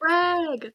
Craig. 0.00 0.72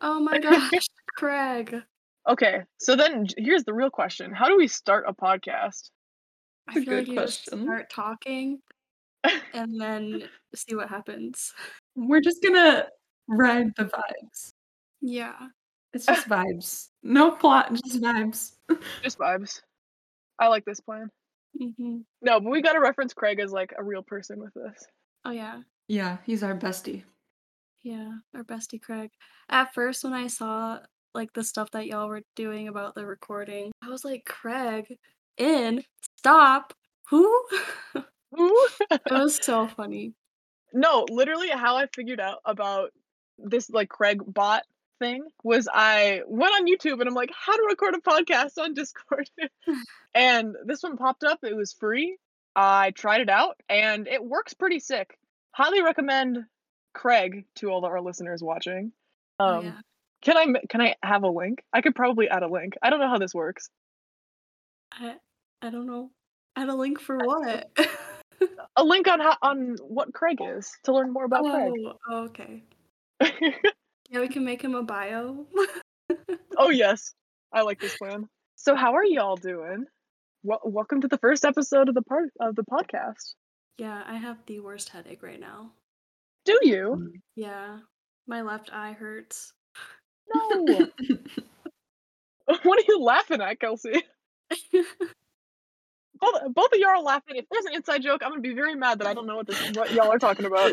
Oh 0.00 0.20
my 0.20 0.38
gosh, 0.40 0.86
Craig. 1.16 1.82
Okay, 2.28 2.62
so 2.78 2.96
then 2.96 3.26
here's 3.36 3.64
the 3.64 3.74
real 3.74 3.90
question: 3.90 4.32
How 4.32 4.48
do 4.48 4.56
we 4.56 4.66
start 4.68 5.04
a 5.06 5.12
podcast? 5.12 5.90
I 6.68 6.74
That's 6.74 6.78
a 6.78 6.80
feel 6.90 6.94
like 6.98 7.06
good 7.06 7.12
you 7.12 7.20
just 7.20 7.44
question. 7.46 7.64
start 7.64 7.90
talking 7.90 8.58
and 9.54 9.80
then 9.80 10.24
see 10.54 10.74
what 10.74 10.88
happens. 10.88 11.52
We're 11.94 12.20
just 12.22 12.42
gonna 12.42 12.86
ride 13.28 13.72
the 13.76 13.84
vibes. 13.84 14.52
Yeah. 15.00 15.34
It's 15.92 16.06
just 16.06 16.28
vibes. 16.28 16.88
No 17.04 17.30
plot, 17.30 17.72
just 17.84 18.02
vibes. 18.02 18.52
Just 19.04 19.16
vibes. 19.16 19.60
I 20.40 20.48
like 20.48 20.64
this 20.64 20.80
plan. 20.80 21.08
hmm 21.56 21.98
No, 22.20 22.40
but 22.40 22.50
we 22.50 22.62
got 22.62 22.72
to 22.72 22.80
reference 22.80 23.14
Craig 23.14 23.38
as 23.38 23.52
like 23.52 23.72
a 23.78 23.84
real 23.84 24.02
person 24.02 24.40
with 24.40 24.52
this. 24.54 24.84
Oh 25.24 25.30
yeah. 25.30 25.60
Yeah, 25.86 26.16
he's 26.26 26.42
our 26.42 26.56
bestie. 26.56 27.04
Yeah, 27.84 28.12
our 28.34 28.42
bestie 28.42 28.80
Craig. 28.80 29.10
At 29.50 29.74
first, 29.74 30.04
when 30.04 30.14
I 30.14 30.26
saw 30.28 30.78
like 31.14 31.32
the 31.34 31.44
stuff 31.44 31.70
that 31.72 31.86
y'all 31.86 32.08
were 32.08 32.22
doing 32.34 32.66
about 32.66 32.94
the 32.94 33.04
recording, 33.06 33.72
I 33.82 33.90
was 33.90 34.04
like, 34.06 34.24
Craig, 34.24 34.96
in, 35.36 35.84
stop, 36.18 36.72
who? 37.10 37.26
Ooh. 38.40 38.68
it 38.90 39.02
was 39.10 39.38
so 39.42 39.68
funny. 39.68 40.14
no, 40.72 41.06
literally, 41.10 41.50
how 41.50 41.76
I 41.76 41.86
figured 41.94 42.20
out 42.20 42.38
about 42.46 42.90
this 43.38 43.68
like 43.68 43.90
Craig 43.90 44.22
bot 44.26 44.62
thing 44.98 45.24
was 45.42 45.68
I 45.72 46.22
went 46.26 46.54
on 46.54 46.66
YouTube 46.66 47.00
and 47.00 47.08
I'm 47.08 47.14
like, 47.14 47.32
how 47.36 47.54
to 47.54 47.66
record 47.68 47.94
a 47.94 47.98
podcast 47.98 48.56
on 48.58 48.72
Discord, 48.72 49.28
and 50.14 50.56
this 50.64 50.82
one 50.82 50.96
popped 50.96 51.24
up. 51.24 51.40
It 51.42 51.54
was 51.54 51.74
free. 51.74 52.16
I 52.56 52.92
tried 52.92 53.20
it 53.20 53.28
out 53.28 53.60
and 53.68 54.08
it 54.08 54.24
works 54.24 54.54
pretty 54.54 54.78
sick. 54.78 55.18
Highly 55.52 55.82
recommend 55.82 56.38
Craig 56.94 57.44
to 57.56 57.70
all 57.70 57.84
our 57.84 58.00
listeners 58.00 58.42
watching. 58.42 58.92
Um, 59.38 59.48
oh, 59.48 59.60
yeah. 59.62 59.72
Can 60.22 60.36
I 60.38 60.46
can 60.70 60.80
I 60.80 60.94
have 61.02 61.22
a 61.22 61.28
link? 61.28 61.62
I 61.72 61.82
could 61.82 61.94
probably 61.94 62.28
add 62.28 62.42
a 62.42 62.48
link. 62.48 62.74
I 62.82 62.88
don't 62.90 63.00
know 63.00 63.08
how 63.08 63.18
this 63.18 63.34
works. 63.34 63.68
I, 64.92 65.16
I 65.60 65.70
don't 65.70 65.86
know. 65.86 66.10
Add 66.56 66.68
a 66.68 66.74
link 66.74 67.00
for 67.00 67.18
what? 67.18 67.68
A 68.76 68.84
link 68.84 69.06
on 69.08 69.20
how 69.20 69.36
on 69.42 69.76
what 69.80 70.12
Craig 70.12 70.38
is 70.42 70.70
to 70.84 70.92
learn 70.92 71.12
more 71.12 71.24
about 71.24 71.44
oh, 71.44 71.94
oh, 72.10 72.24
okay. 72.24 72.62
Yeah, 74.10 74.20
we 74.20 74.28
can 74.28 74.44
make 74.44 74.60
him 74.62 74.74
a 74.74 74.82
bio. 74.82 75.46
oh 76.58 76.70
yes, 76.70 77.14
I 77.52 77.62
like 77.62 77.80
this 77.80 77.96
plan. 77.96 78.28
So 78.56 78.74
how 78.74 78.94
are 78.94 79.04
y'all 79.04 79.36
doing? 79.36 79.86
Wel- 80.42 80.60
welcome 80.64 81.00
to 81.00 81.08
the 81.08 81.18
first 81.18 81.44
episode 81.44 81.88
of 81.88 81.94
the 81.94 82.02
part 82.02 82.30
of 82.40 82.54
the 82.54 82.64
podcast. 82.64 83.34
yeah, 83.78 84.02
I 84.06 84.16
have 84.16 84.38
the 84.46 84.60
worst 84.60 84.90
headache 84.90 85.22
right 85.22 85.40
now. 85.40 85.72
Do 86.44 86.58
you? 86.62 87.12
Yeah, 87.36 87.78
my 88.26 88.42
left 88.42 88.70
eye 88.72 88.92
hurts. 88.92 89.52
No. 90.32 90.66
what 92.62 92.78
are 92.78 92.84
you 92.86 93.00
laughing 93.00 93.40
at, 93.40 93.60
Kelsey? 93.60 94.02
Both, 96.20 96.54
both 96.54 96.72
of 96.72 96.78
y'all 96.78 96.90
are 96.90 97.02
laughing. 97.02 97.34
If 97.36 97.44
there's 97.50 97.64
an 97.64 97.74
inside 97.74 98.00
joke, 98.02 98.22
I'm 98.24 98.30
gonna 98.30 98.40
be 98.40 98.54
very 98.54 98.76
mad 98.76 99.00
that 99.00 99.08
I 99.08 99.14
don't 99.14 99.26
know 99.26 99.36
what 99.36 99.48
this 99.48 99.60
what 99.72 99.92
y'all 99.92 100.12
are 100.12 100.18
talking 100.18 100.46
about. 100.46 100.72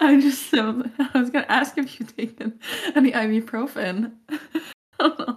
I'm 0.00 0.20
just 0.20 0.52
um, 0.54 0.92
I 0.98 1.18
was 1.18 1.30
gonna 1.30 1.46
ask 1.48 1.78
if 1.78 1.98
you've 1.98 2.14
taken 2.14 2.58
any 2.96 3.12
ibuprofen. 3.12 4.12
I. 4.98 5.36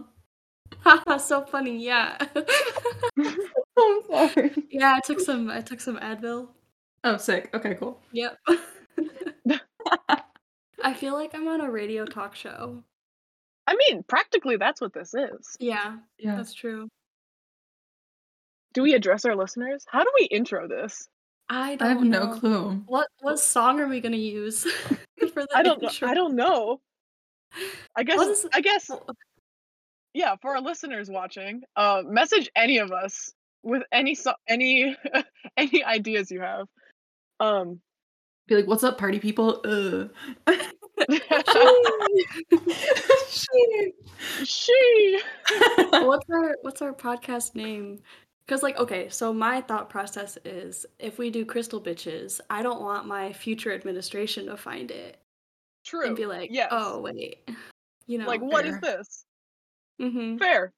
Haha, 0.80 1.17
so 1.17 1.45
funny. 1.45 1.77
Yeah. 1.77 2.17
I'm 3.77 4.02
sorry. 4.09 4.52
yeah, 4.72 4.95
I 4.95 5.00
took 5.00 5.20
some. 5.20 5.52
I 5.52 5.61
took 5.61 5.80
some 5.80 5.98
Advil. 6.00 6.50
Oh, 7.04 7.18
sick. 7.18 7.50
Okay, 7.54 7.76
cool. 7.76 8.00
Yep. 8.14 8.38
I 10.84 10.94
feel 10.94 11.14
like 11.14 11.34
I'm 11.34 11.48
on 11.48 11.62
a 11.62 11.70
radio 11.72 12.06
talk 12.06 12.36
show. 12.36 12.84
I 13.68 13.76
mean, 13.76 14.04
practically 14.04 14.58
that's 14.58 14.82
what 14.82 14.94
this 14.94 15.14
is. 15.14 15.56
Yeah, 15.60 15.98
Yeah. 16.20 16.36
that's 16.36 16.54
true. 16.54 16.90
Do 18.73 18.82
we 18.83 18.94
address 18.94 19.23
our 19.26 19.36
listeners? 19.36 19.86
How 19.89 20.04
do 20.04 20.10
we 20.20 20.26
intro 20.26 20.67
this? 20.67 21.08
I 21.50 21.76
don't 21.76 21.88
I 21.88 21.89
have 21.94 22.04
no 22.04 22.27
clue. 22.36 22.82
What 22.88 23.08
what 23.22 23.39
song 23.39 23.80
are 23.80 23.88
we 23.88 24.02
gonna 24.02 24.17
use 24.17 24.64
for 25.33 25.44
the 25.44 25.48
I 25.56 25.61
don't 25.64 25.82
know. 25.82 25.89
intro? 25.89 26.08
I 26.08 26.14
don't 26.14 26.36
know. 26.36 26.80
I 27.95 28.04
guess 28.04 28.17
What 28.17 28.30
is- 28.30 28.48
I 28.54 28.61
guess 28.61 28.89
yeah, 30.14 30.36
for 30.42 30.56
our 30.56 30.61
listeners 30.61 31.10
watching, 31.10 31.61
uh 31.76 32.04
message 32.06 32.50
any 32.56 32.80
of 32.80 32.92
us 32.92 33.32
with 33.61 33.83
any 33.92 34.16
so- 34.16 34.33
any 34.50 34.98
any 35.58 35.83
ideas 35.83 36.32
you 36.32 36.42
have. 36.42 36.67
Um 37.43 37.80
Be 38.48 38.55
like, 38.55 38.67
what's 38.67 38.83
up, 38.83 38.98
party 38.98 39.20
people? 39.20 39.61
Uh. 39.64 40.08
she 44.45 45.20
what's 45.89 46.30
our 46.30 46.55
what's 46.61 46.82
our 46.82 46.93
podcast 46.93 47.55
name? 47.55 47.99
Because 48.45 48.64
like 48.64 48.77
okay, 48.77 49.09
so 49.09 49.33
my 49.33 49.61
thought 49.61 49.89
process 49.89 50.37
is 50.45 50.86
if 50.99 51.17
we 51.17 51.30
do 51.30 51.45
Crystal 51.45 51.82
Bitches, 51.82 52.39
I 52.49 52.61
don't 52.61 52.82
want 52.82 53.08
my 53.08 53.33
future 53.33 53.73
administration 53.73 54.45
to 54.48 54.58
find 54.58 54.92
it 54.92 55.17
true. 55.86 56.05
and 56.08 56.15
be 56.15 56.26
like, 56.26 56.49
yes. 56.52 56.67
oh 56.71 57.02
wait, 57.02 57.37
you 58.08 58.17
know, 58.17 58.27
like 58.27 58.42
what 58.42 58.65
is 58.65 58.80
this? 58.80 59.26
hmm 59.99 60.37
Fair. 60.37 60.71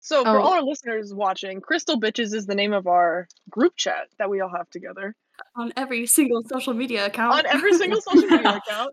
So 0.00 0.22
for 0.22 0.38
Oh. 0.38 0.42
all 0.42 0.52
our 0.54 0.62
listeners 0.62 1.14
watching, 1.14 1.60
Crystal 1.62 1.98
Bitches 1.98 2.34
is 2.34 2.44
the 2.46 2.54
name 2.54 2.74
of 2.74 2.86
our 2.86 3.26
group 3.48 3.74
chat 3.76 4.08
that 4.18 4.28
we 4.28 4.40
all 4.40 4.50
have 4.54 4.68
together 4.70 5.14
on 5.56 5.72
every 5.76 6.06
single 6.06 6.42
social 6.44 6.74
media 6.74 7.06
account. 7.06 7.32
on 7.34 7.46
every 7.46 7.74
single 7.74 8.00
social 8.00 8.28
media 8.28 8.56
account. 8.66 8.90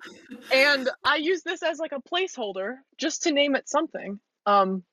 And 0.53 0.89
I 1.03 1.17
use 1.17 1.43
this 1.43 1.63
as 1.63 1.79
like 1.79 1.91
a 1.91 2.01
placeholder 2.01 2.75
just 2.97 3.23
to 3.23 3.31
name 3.31 3.55
it 3.55 3.67
something. 3.69 4.19
Um 4.45 4.83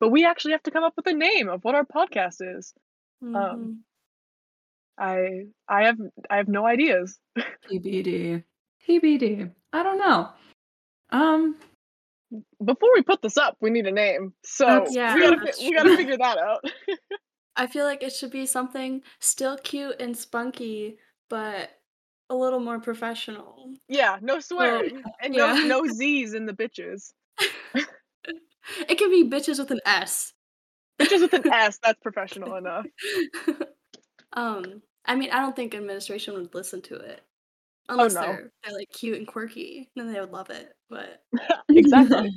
but 0.00 0.08
we 0.10 0.24
actually 0.24 0.52
have 0.52 0.62
to 0.62 0.70
come 0.70 0.84
up 0.84 0.94
with 0.96 1.06
a 1.08 1.12
name 1.12 1.48
of 1.48 1.62
what 1.64 1.74
our 1.74 1.84
podcast 1.84 2.36
is. 2.40 2.72
Mhm. 3.22 3.78
I 4.98 5.46
I 5.68 5.84
have 5.84 5.98
I 6.28 6.36
have 6.36 6.48
no 6.48 6.66
ideas. 6.66 7.18
TBD. 7.70 8.42
TBD. 8.88 9.50
I 9.72 9.82
don't 9.82 9.98
know. 9.98 10.28
Um, 11.10 11.56
Before 12.64 12.90
we 12.94 13.02
put 13.02 13.20
this 13.22 13.36
up, 13.36 13.56
we 13.60 13.70
need 13.70 13.86
a 13.86 13.92
name. 13.92 14.32
So 14.44 14.86
Yeah, 14.90 15.14
we 15.14 15.20
gotta 15.20 15.52
we 15.60 15.72
gotta 15.74 15.96
figure 15.96 16.16
that 16.18 16.38
out. 16.38 16.64
I 17.56 17.66
feel 17.66 17.84
like 17.84 18.02
it 18.02 18.12
should 18.12 18.30
be 18.30 18.46
something 18.46 19.02
still 19.18 19.56
cute 19.58 20.00
and 20.00 20.16
spunky, 20.16 20.98
but 21.28 21.70
a 22.28 22.34
little 22.34 22.60
more 22.60 22.78
professional. 22.78 23.74
yeah, 23.88 24.18
no 24.22 24.40
swearing. 24.40 25.02
and 25.22 25.34
no 25.34 25.52
yeah. 25.52 25.66
no 25.66 25.86
Z's 25.86 26.34
in 26.34 26.46
the 26.46 26.52
bitches. 26.54 27.12
It 28.88 28.98
can 28.98 29.10
be 29.10 29.28
bitches 29.28 29.58
with 29.58 29.70
an 29.70 29.80
S. 29.84 30.32
Bitches 31.00 31.22
with 31.22 31.32
an 31.32 31.52
S, 31.52 31.78
that's 31.82 31.98
professional 32.00 32.56
enough. 32.56 32.86
um, 34.34 34.82
I 35.06 35.16
mean, 35.16 35.30
I 35.32 35.40
don't 35.40 35.56
think 35.56 35.74
administration 35.74 36.34
would 36.34 36.54
listen 36.54 36.82
to 36.82 36.94
it 36.96 37.22
unless 37.90 38.14
no. 38.14 38.20
they're 38.20 38.50
they're 38.64 38.76
like 38.76 38.90
cute 38.92 39.18
and 39.18 39.26
quirky, 39.26 39.90
then 39.96 40.12
they 40.12 40.20
would 40.20 40.30
love 40.32 40.50
it. 40.50 40.72
But 40.88 41.22
exactly. 41.68 42.32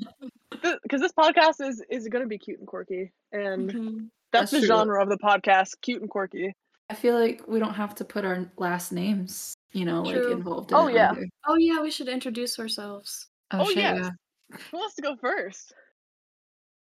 Because 0.51 1.01
this 1.01 1.13
podcast 1.13 1.65
is 1.65 1.83
is 1.89 2.07
gonna 2.07 2.27
be 2.27 2.37
cute 2.37 2.59
and 2.59 2.67
quirky. 2.67 3.11
And 3.31 3.71
mhm. 3.71 4.09
That's, 4.33 4.51
That's 4.51 4.51
the 4.51 4.67
true. 4.67 4.67
genre 4.67 5.01
of 5.01 5.07
the 5.09 5.17
podcast, 5.17 5.75
cute 5.81 6.01
and 6.01 6.09
quirky. 6.09 6.53
I 6.89 6.95
feel 6.95 7.17
like 7.17 7.47
we 7.47 7.59
don't 7.59 7.73
have 7.73 7.95
to 7.95 8.05
put 8.05 8.25
our 8.25 8.51
last 8.57 8.91
names, 8.91 9.53
you 9.71 9.85
know, 9.85 10.01
like 10.01 10.17
involved 10.17 10.71
in 10.71 10.77
Oh, 10.77 10.87
it 10.87 10.95
yeah. 10.95 11.11
either. 11.11 11.27
oh 11.47 11.55
yeah, 11.55 11.81
we 11.81 11.89
should 11.89 12.09
introduce 12.09 12.59
ourselves. 12.59 13.29
Oh, 13.51 13.61
Oh, 13.61 13.65
shit, 13.69 13.77
yes. 13.77 13.99
yeah. 14.01 14.57
Who 14.71 14.77
wants 14.77 14.95
to 14.95 15.01
go 15.01 15.15
first? 15.15 15.73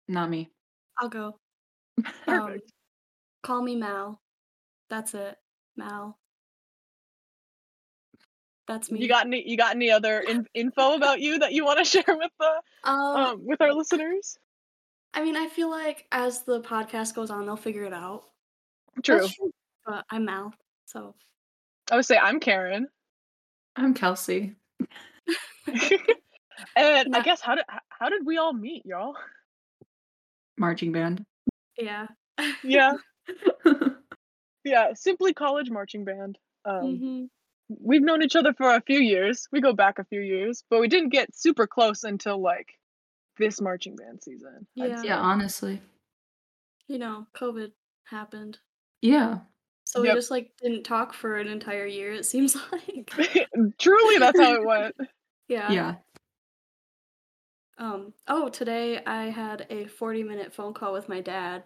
Not 0.09 0.29
me. 0.29 0.49
I'll 0.99 1.09
go. 1.09 1.39
Um, 2.05 2.05
Perfect. 2.25 2.71
call 3.43 3.61
me 3.61 3.75
Mal. 3.75 4.19
That's 4.89 5.13
it, 5.13 5.35
Mal. 5.77 6.17
That's 8.67 8.91
me. 8.91 8.99
you 9.01 9.07
got 9.07 9.25
any 9.25 9.47
you 9.49 9.55
got 9.57 9.75
any 9.75 9.89
other 9.91 10.19
in, 10.19 10.45
info 10.53 10.95
about 10.95 11.21
you 11.21 11.39
that 11.39 11.53
you 11.53 11.63
want 11.63 11.79
to 11.79 11.85
share 11.89 12.03
with 12.07 12.31
the 12.39 12.61
um, 12.83 12.95
um 12.95 13.45
with 13.45 13.61
our 13.61 13.73
listeners? 13.73 14.37
I 15.13 15.23
mean, 15.23 15.35
I 15.35 15.47
feel 15.47 15.69
like 15.69 16.05
as 16.11 16.43
the 16.43 16.61
podcast 16.61 17.15
goes 17.15 17.29
on, 17.29 17.45
they'll 17.45 17.55
figure 17.55 17.83
it 17.83 17.93
out. 17.93 18.23
True. 19.03 19.27
True. 19.27 19.51
But 19.85 20.05
I'm 20.09 20.25
Mal, 20.25 20.53
so 20.85 21.15
I 21.91 21.95
would 21.95 22.05
say 22.05 22.17
I'm 22.17 22.39
Karen. 22.39 22.87
I'm 23.75 23.93
Kelsey. 23.93 24.55
and 26.75 27.15
I 27.15 27.21
guess 27.23 27.41
how 27.41 27.55
did 27.55 27.65
how 27.89 28.09
did 28.09 28.25
we 28.25 28.37
all 28.37 28.53
meet, 28.53 28.85
y'all? 28.85 29.15
Marching 30.57 30.91
band. 30.91 31.23
yeah. 31.77 32.07
Yeah, 32.63 32.93
yeah. 34.63 34.93
Simply 34.93 35.33
College 35.33 35.69
Marching 35.69 36.05
Band. 36.05 36.37
Um, 36.65 36.97
hmm 36.97 37.25
we've 37.69 38.01
known 38.01 38.21
each 38.21 38.35
other 38.35 38.53
for 38.53 38.75
a 38.75 38.81
few 38.81 38.99
years. 38.99 39.47
We 39.51 39.61
go 39.61 39.73
back 39.73 39.99
a 39.99 40.05
few 40.05 40.21
years, 40.21 40.63
but 40.69 40.79
we 40.79 40.87
didn't 40.87 41.09
get 41.09 41.35
super 41.35 41.67
close 41.67 42.03
until 42.03 42.41
like 42.41 42.73
this 43.39 43.61
marching 43.61 43.95
band 43.95 44.21
season. 44.23 44.67
Yeah. 44.75 45.01
yeah, 45.03 45.19
honestly. 45.19 45.81
You 46.87 46.99
know, 46.99 47.27
COVID 47.35 47.71
happened, 48.05 48.59
Yeah. 49.01 49.39
so 49.85 50.01
we 50.01 50.07
just 50.09 50.31
like 50.31 50.51
didn't 50.61 50.83
talk 50.83 51.13
for 51.13 51.35
an 51.37 51.47
entire 51.47 51.85
year. 51.85 52.13
It 52.13 52.25
seems 52.25 52.55
like. 52.71 53.11
Truly, 53.77 54.17
that's 54.19 54.39
how 54.39 54.53
it 54.53 54.65
went. 54.65 54.95
Yeah. 55.49 55.71
Yeah. 55.71 55.95
Um, 57.77 58.13
oh, 58.27 58.49
today 58.49 58.99
I 59.05 59.25
had 59.29 59.65
a 59.69 59.85
40 59.85 60.23
minute 60.23 60.53
phone 60.53 60.73
call 60.73 60.91
with 60.91 61.07
my 61.07 61.21
dad 61.21 61.63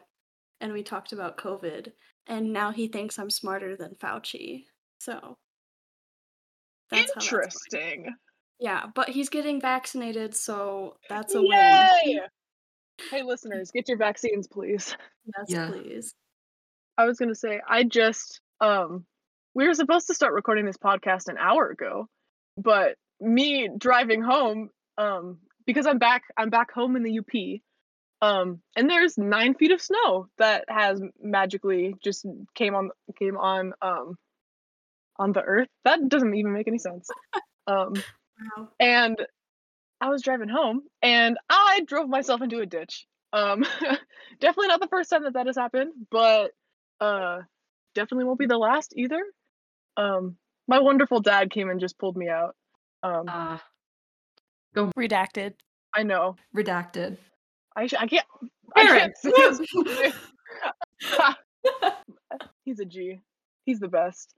and 0.60 0.72
we 0.72 0.84
talked 0.84 1.14
about 1.14 1.38
COVID 1.38 1.92
and 2.28 2.54
now 2.54 2.70
he 2.72 2.88
thinks 2.88 3.18
I'm 3.18 3.32
smarter 3.32 3.76
than 3.76 3.96
Fauci. 3.96 4.66
So 5.00 5.38
that's 6.92 7.12
how 7.16 7.22
that's 7.22 7.32
going. 7.32 7.42
Interesting. 7.44 8.16
Yeah, 8.62 8.86
but 8.94 9.10
he's 9.10 9.30
getting 9.30 9.60
vaccinated, 9.60 10.36
so 10.36 10.96
that's 11.10 11.34
a 11.34 11.42
win. 11.42 12.22
Hey, 13.10 13.24
listeners, 13.24 13.72
get 13.72 13.90
your 13.90 13.98
vaccines, 13.98 14.48
please. 14.48 14.96
Yes, 15.38 15.46
Yeah. 15.50 15.68
please. 15.68 16.13
I 16.98 17.06
was 17.06 17.18
gonna 17.18 17.36
say, 17.36 17.60
I 17.68 17.84
just 17.84 18.40
um, 18.60 19.06
we 19.56 19.68
were 19.68 19.74
supposed 19.74 20.08
to 20.08 20.13
start 20.13 20.34
recording 20.34 20.66
this 20.66 20.78
podcast 20.78 21.28
an 21.28 21.38
hour 21.38 21.69
ago, 21.69 22.08
but 22.58 22.96
me 23.19 23.69
driving 23.78 24.22
home, 24.22 24.69
um, 24.98 25.40
because 25.66 25.86
I'm 25.88 25.98
back, 26.00 26.24
I'm 26.38 26.50
back 26.50 26.72
home 26.72 26.96
in 26.96 27.04
the 27.04 27.19
UP, 27.19 27.62
um, 28.28 28.62
and 28.75 28.90
there's 28.90 29.18
nine 29.18 29.56
feet 29.56 29.72
of 29.72 29.81
snow 29.81 30.28
that 30.38 30.66
has 30.69 31.02
magically 31.22 31.96
just 32.04 32.25
came 32.56 32.75
on, 32.75 32.90
came 33.18 33.38
on, 33.38 33.74
um, 33.81 34.16
on 35.18 35.31
the 35.34 35.42
earth. 35.42 35.68
That 35.86 36.08
doesn't 36.10 36.34
even 36.36 36.54
make 36.54 36.68
any 36.68 36.80
sense. 36.80 37.10
Um, 37.68 37.94
Wow. 38.58 38.70
and 38.80 39.18
I 40.00 40.10
was 40.10 40.22
driving 40.24 40.50
home 40.50 40.82
and 41.02 41.38
I 41.50 41.82
drove 41.86 42.10
myself 42.10 42.42
into 42.42 42.60
a 42.60 42.66
ditch. 42.66 43.06
Um, 43.34 43.64
definitely 44.40 44.68
not 44.68 44.82
the 44.82 44.88
first 44.88 45.10
time 45.10 45.24
that 45.24 45.34
that 45.34 45.46
has 45.48 45.56
happened, 45.58 45.92
but 46.10 46.52
uh, 47.00 47.40
definitely 47.96 48.26
won't 48.26 48.40
be 48.40 48.48
the 48.48 48.58
last 48.58 48.94
either. 48.98 49.22
Um, 49.98 50.38
my 50.68 50.80
wonderful 50.80 51.20
dad 51.22 51.52
came 51.52 51.70
and 51.70 51.80
just 51.80 51.98
pulled 52.00 52.18
me 52.18 52.30
out. 52.30 52.56
Um, 53.04 53.26
Uh, 53.28 53.58
Redacted. 54.98 55.54
I 55.94 56.04
know. 56.04 56.36
redacted. 56.56 57.18
I 57.76 57.88
sh- 57.88 57.96
I 58.00 58.08
can't. 58.08 58.26
I 58.76 58.84
can't 58.86 59.18
say 59.18 59.32
his 59.36 59.60
name. 59.76 60.14
He's 62.64 62.80
a 62.80 62.86
G. 62.86 63.20
He's 63.66 63.80
the 63.80 63.88
best. 63.88 64.34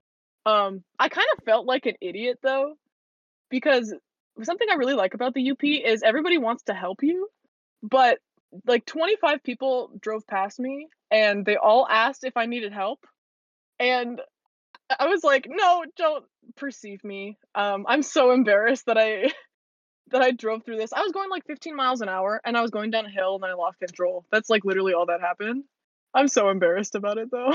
Um, 0.46 0.82
I 0.98 1.08
kind 1.08 1.26
of 1.36 1.44
felt 1.44 1.66
like 1.66 1.86
an 1.86 1.94
idiot 2.00 2.38
though, 2.42 2.74
because 3.50 3.94
something 4.42 4.68
I 4.70 4.74
really 4.74 4.94
like 4.94 5.14
about 5.14 5.34
the 5.34 5.50
UP 5.50 5.62
is 5.62 6.02
everybody 6.02 6.38
wants 6.38 6.64
to 6.64 6.74
help 6.74 7.02
you, 7.02 7.28
but 7.82 8.18
like 8.66 8.86
25 8.86 9.42
people 9.42 9.90
drove 10.00 10.26
past 10.26 10.58
me 10.58 10.88
and 11.10 11.44
they 11.44 11.56
all 11.56 11.86
asked 11.88 12.24
if 12.24 12.36
I 12.36 12.46
needed 12.46 12.72
help, 12.72 13.06
and 13.78 14.20
I 14.98 15.06
was 15.06 15.24
like, 15.24 15.46
no, 15.48 15.84
don't 15.96 16.24
perceive 16.56 17.02
me. 17.04 17.38
Um, 17.54 17.86
I'm 17.88 18.02
so 18.02 18.32
embarrassed 18.32 18.86
that 18.86 18.98
I 18.98 19.32
that 20.10 20.22
I 20.22 20.32
drove 20.32 20.64
through 20.64 20.76
this. 20.76 20.92
I 20.92 21.02
was 21.02 21.12
going 21.12 21.30
like 21.30 21.46
15 21.46 21.74
miles 21.74 22.00
an 22.00 22.08
hour 22.08 22.40
and 22.44 22.56
I 22.56 22.62
was 22.62 22.70
going 22.70 22.90
down 22.90 23.06
a 23.06 23.10
hill 23.10 23.36
and 23.36 23.44
I 23.44 23.54
lost 23.54 23.78
control. 23.78 24.26
That's 24.30 24.50
like 24.50 24.64
literally 24.64 24.92
all 24.92 25.06
that 25.06 25.20
happened. 25.20 25.64
I'm 26.12 26.28
so 26.28 26.50
embarrassed 26.50 26.94
about 26.94 27.18
it 27.18 27.30
though. 27.30 27.54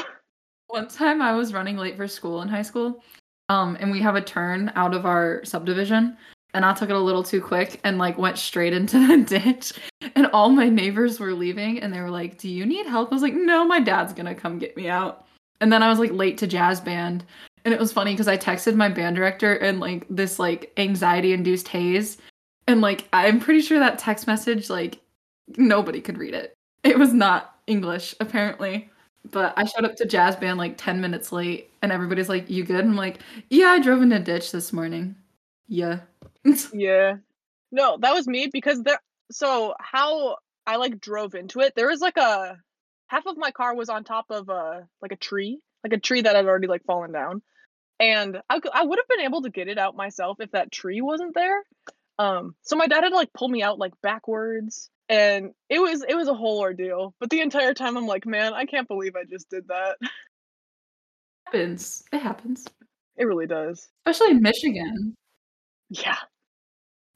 One 0.68 0.88
time 0.88 1.22
I 1.22 1.34
was 1.36 1.54
running 1.54 1.78
late 1.78 1.98
for 1.98 2.08
school 2.08 2.42
in 2.42 2.48
high 2.48 2.64
school, 2.64 3.04
um, 3.50 3.78
and 3.80 3.92
we 3.92 4.02
have 4.02 4.16
a 4.16 4.22
turn 4.22 4.72
out 4.76 4.94
of 4.94 5.06
our 5.06 5.44
subdivision, 5.44 6.16
and 6.54 6.66
I 6.66 6.74
took 6.74 6.90
it 6.90 6.96
a 6.96 7.00
little 7.00 7.24
too 7.24 7.42
quick 7.42 7.80
and 7.84 7.98
like 7.98 8.18
went 8.18 8.38
straight 8.38 8.74
into 8.74 9.00
the 9.08 9.18
ditch. 9.18 9.74
And 10.16 10.28
all 10.28 10.50
my 10.50 10.70
neighbors 10.70 11.20
were 11.20 11.34
leaving, 11.34 11.80
and 11.82 11.94
they 11.94 12.00
were 12.00 12.10
like, 12.10 12.38
"Do 12.38 12.50
you 12.50 12.66
need 12.66 12.86
help?" 12.86 13.12
I 13.12 13.16
was 13.16 13.22
like, 13.22 13.34
"No, 13.34 13.66
my 13.66 13.80
dad's 13.80 14.14
gonna 14.14 14.36
come 14.36 14.60
get 14.60 14.78
me 14.78 14.88
out." 14.88 15.26
And 15.62 15.74
then 15.74 15.84
I 15.84 15.90
was 15.90 16.00
like 16.00 16.12
late 16.12 16.38
to 16.38 16.48
jazz 16.48 16.80
band, 16.80 17.26
and 17.66 17.74
it 17.74 17.80
was 17.80 17.92
funny 17.92 18.14
because 18.14 18.28
I 18.28 18.38
texted 18.38 18.76
my 18.76 18.90
band 18.90 19.16
director 19.16 19.54
and 19.56 19.80
like 19.80 20.06
this 20.10 20.40
like 20.40 20.72
anxiety 20.78 21.34
induced 21.34 21.68
haze, 21.68 22.18
and 22.68 22.82
like 22.82 23.08
I'm 23.14 23.40
pretty 23.40 23.62
sure 23.62 23.80
that 23.80 24.00
text 24.00 24.28
message 24.28 24.70
like 24.70 25.02
nobody 25.58 26.02
could 26.02 26.18
read 26.18 26.34
it. 26.34 26.54
It 26.84 26.98
was 26.98 27.14
not 27.14 27.56
English 27.68 28.16
apparently. 28.20 28.90
But 29.32 29.54
I 29.58 29.66
showed 29.66 29.86
up 29.86 29.96
to 29.98 30.06
jazz 30.06 30.36
band 30.36 30.58
like 30.58 30.78
10 30.78 31.02
minutes 31.02 31.32
late 31.32 31.72
and 31.82 31.92
everybody's 31.92 32.30
like, 32.30 32.50
You 32.50 32.64
good? 32.64 32.84
I'm 32.84 32.96
like, 32.96 33.20
Yeah, 33.50 33.68
I 33.68 33.80
drove 33.80 34.02
in 34.02 34.12
a 34.12 34.20
ditch 34.20 34.52
this 34.52 34.74
morning. 34.74 35.16
Yeah. 35.68 36.00
yeah. 36.74 37.18
No, 37.72 37.98
that 38.02 38.14
was 38.14 38.28
me 38.28 38.50
because 38.52 38.82
there 38.84 39.00
so 39.32 39.74
how 39.80 40.38
I 40.66 40.78
like 40.78 41.00
drove 41.00 41.36
into 41.36 41.60
it, 41.62 41.74
there 41.76 41.88
was 41.88 42.02
like 42.02 42.18
a 42.18 42.58
half 43.08 43.26
of 43.26 43.38
my 43.38 43.52
car 43.52 43.76
was 43.76 43.90
on 43.90 44.04
top 44.04 44.26
of 44.30 44.50
a 44.50 44.88
like 45.02 45.12
a 45.12 45.18
tree, 45.18 45.60
like 45.84 45.94
a 45.94 46.00
tree 46.00 46.22
that 46.22 46.36
had 46.36 46.46
already 46.46 46.68
like 46.68 46.86
fallen 46.86 47.12
down. 47.12 47.42
And 48.00 48.42
I, 48.50 48.62
I 48.74 48.84
would 48.86 49.00
have 49.00 49.08
been 49.10 49.26
able 49.26 49.42
to 49.42 49.50
get 49.50 49.68
it 49.68 49.78
out 49.78 49.96
myself 49.96 50.38
if 50.40 50.52
that 50.52 50.72
tree 50.72 51.02
wasn't 51.02 51.36
there. 51.36 51.64
Um, 52.18 52.56
so 52.62 52.76
my 52.76 52.88
dad 52.88 53.04
had 53.04 53.10
to 53.10 53.16
like 53.16 53.34
pull 53.34 53.50
me 53.50 53.62
out 53.62 53.78
like 53.80 53.94
backwards, 54.02 54.90
and 55.10 55.52
it 55.70 55.80
was 55.80 56.04
it 56.08 56.16
was 56.16 56.28
a 56.28 56.34
whole 56.34 56.60
ordeal. 56.60 57.14
But 57.20 57.30
the 57.30 57.42
entire 57.42 57.74
time 57.74 57.98
I'm 57.98 58.08
like, 58.08 58.26
man, 58.26 58.54
I 58.54 58.66
can't 58.66 58.88
believe 58.88 59.16
I 59.16 59.24
just 59.30 59.50
did 59.50 59.68
that. 59.68 59.98
it 60.02 60.10
happens. 61.46 62.04
It 62.12 62.20
happens. 62.20 62.66
It 63.18 63.26
really 63.26 63.48
does. 63.48 63.90
Especially 64.06 64.32
in 64.32 64.42
Michigan. 64.42 65.16
Yeah, 65.90 66.18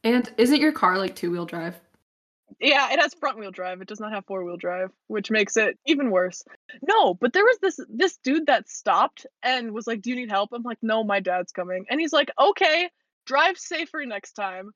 And 0.03 0.29
isn't 0.37 0.59
your 0.59 0.71
car 0.71 0.97
like 0.97 1.15
two 1.15 1.31
wheel 1.31 1.45
drive? 1.45 1.79
yeah. 2.59 2.91
It 2.91 2.99
has 2.99 3.13
front 3.13 3.37
wheel 3.37 3.51
drive. 3.51 3.81
It 3.81 3.87
does 3.87 3.99
not 3.99 4.11
have 4.11 4.25
four 4.25 4.43
wheel 4.43 4.57
drive, 4.57 4.89
which 5.07 5.29
makes 5.31 5.55
it 5.57 5.77
even 5.85 6.09
worse. 6.11 6.43
No, 6.87 7.13
but 7.13 7.33
there 7.33 7.43
was 7.43 7.57
this 7.61 7.79
this 7.89 8.17
dude 8.23 8.47
that 8.47 8.67
stopped 8.69 9.25
and 9.43 9.71
was 9.73 9.85
like, 9.87 10.01
"Do 10.01 10.09
you 10.09 10.15
need 10.15 10.29
help?" 10.31 10.49
I'm 10.53 10.63
like, 10.63 10.79
"No, 10.81 11.03
my 11.03 11.19
dad's 11.19 11.51
coming," 11.51 11.85
and 11.89 11.99
he's 11.99 12.13
like, 12.13 12.31
"Okay, 12.39 12.89
drive 13.25 13.57
safer 13.57 14.03
next 14.05 14.33
time." 14.33 14.71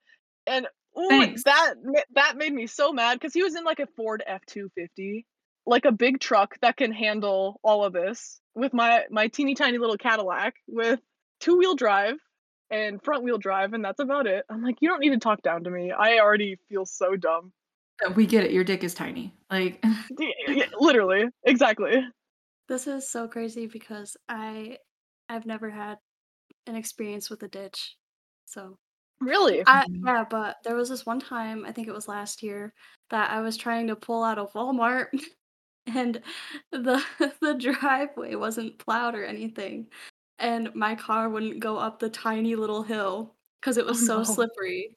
And 0.45 0.67
ooh, 0.97 1.35
that 1.45 1.75
that 2.15 2.37
made 2.37 2.53
me 2.53 2.67
so 2.67 2.91
mad 2.91 3.15
because 3.19 3.33
he 3.33 3.43
was 3.43 3.55
in 3.55 3.63
like 3.63 3.79
a 3.79 3.87
Ford 3.95 4.23
F 4.25 4.45
two 4.45 4.69
fifty, 4.75 5.25
like 5.65 5.85
a 5.85 5.91
big 5.91 6.19
truck 6.19 6.55
that 6.61 6.77
can 6.77 6.91
handle 6.91 7.59
all 7.63 7.83
of 7.83 7.93
this 7.93 8.39
with 8.55 8.73
my 8.73 9.05
my 9.09 9.27
teeny 9.27 9.55
tiny 9.55 9.77
little 9.77 9.97
Cadillac 9.97 10.55
with 10.67 10.99
two 11.39 11.57
wheel 11.57 11.75
drive 11.75 12.15
and 12.69 13.01
front 13.03 13.23
wheel 13.23 13.37
drive, 13.37 13.73
and 13.73 13.83
that's 13.83 13.99
about 13.99 14.27
it. 14.27 14.45
I'm 14.49 14.63
like, 14.63 14.77
you 14.81 14.89
don't 14.89 14.99
need 14.99 15.11
to 15.11 15.19
talk 15.19 15.41
down 15.41 15.63
to 15.63 15.69
me. 15.69 15.91
I 15.91 16.19
already 16.19 16.57
feel 16.69 16.85
so 16.85 17.15
dumb. 17.15 17.53
We 18.15 18.25
get 18.25 18.43
it. 18.43 18.51
Your 18.51 18.63
dick 18.63 18.83
is 18.83 18.93
tiny. 18.93 19.33
Like, 19.49 19.83
Y- 20.19 20.33
y- 20.47 20.67
Literally, 20.79 21.25
exactly. 21.43 22.03
This 22.67 22.85
is 22.87 23.09
so 23.09 23.27
crazy 23.27 23.67
because 23.67 24.17
I 24.27 24.77
I've 25.29 25.45
never 25.45 25.69
had 25.69 25.97
an 26.65 26.75
experience 26.75 27.29
with 27.29 27.43
a 27.43 27.47
ditch. 27.47 27.95
So 28.45 28.77
Really? 29.21 29.65
I 29.65 29.85
yeah, 30.05 30.23
but 30.29 30.57
there 30.63 30.75
was 30.75 30.89
this 30.89 31.05
one 31.05 31.19
time, 31.19 31.65
I 31.65 31.71
think 31.71 31.87
it 31.87 31.93
was 31.93 32.07
last 32.07 32.43
year, 32.43 32.73
that 33.09 33.31
I 33.31 33.41
was 33.41 33.57
trying 33.57 33.87
to 33.87 33.95
pull 33.95 34.23
out 34.23 34.37
of 34.39 34.53
Walmart 34.53 35.07
and 35.87 36.21
the 36.71 37.03
the 37.41 37.55
driveway 37.55 38.35
wasn't 38.35 38.79
plowed 38.79 39.15
or 39.15 39.25
anything. 39.25 39.89
And 40.39 40.73
my 40.75 40.95
car 40.95 41.29
wouldn't 41.29 41.59
go 41.61 41.77
up 41.77 41.99
the 41.99 42.09
tiny 42.09 42.55
little 42.55 42.83
hill 42.83 43.35
because 43.61 43.77
it 43.77 43.85
was 43.85 43.99
Oh, 43.99 44.05
so 44.05 44.23
no. 44.23 44.23
slippery. 44.23 44.95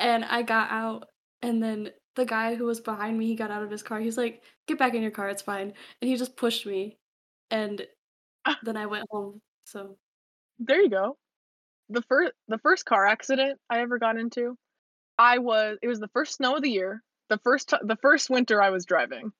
And 0.00 0.24
I 0.26 0.42
got 0.42 0.70
out 0.72 1.10
and 1.42 1.62
then 1.62 1.92
the 2.16 2.26
guy 2.26 2.54
who 2.56 2.66
was 2.66 2.80
behind 2.80 3.18
me, 3.18 3.26
he 3.28 3.36
got 3.36 3.50
out 3.52 3.62
of 3.64 3.70
his 3.72 3.82
car. 3.84 4.00
He's 4.00 4.18
like, 4.18 4.44
"Get 4.68 4.78
back 4.78 4.94
in 4.94 5.02
your 5.02 5.12
car, 5.12 5.28
it's 5.30 5.42
fine." 5.42 5.74
And 6.02 6.10
he 6.10 6.16
just 6.16 6.36
pushed 6.36 6.66
me 6.66 6.98
and 7.50 7.86
Ah. 8.44 8.58
then 8.62 8.76
I 8.78 8.86
went 8.86 9.06
home. 9.10 9.42
So 9.66 9.98
there 10.58 10.82
you 10.82 10.88
go. 10.90 11.16
The 11.90 12.02
first 12.02 12.32
the 12.48 12.58
first 12.58 12.84
car 12.84 13.06
accident 13.06 13.58
I 13.70 13.80
ever 13.80 13.98
got 13.98 14.18
into, 14.18 14.56
I 15.18 15.38
was 15.38 15.78
it 15.82 15.88
was 15.88 16.00
the 16.00 16.08
first 16.08 16.36
snow 16.36 16.56
of 16.56 16.62
the 16.62 16.70
year. 16.70 17.02
The 17.28 17.38
first 17.38 17.70
ti- 17.70 17.76
the 17.82 17.96
first 17.96 18.30
winter 18.30 18.62
I 18.62 18.70
was 18.70 18.86
driving, 18.86 19.32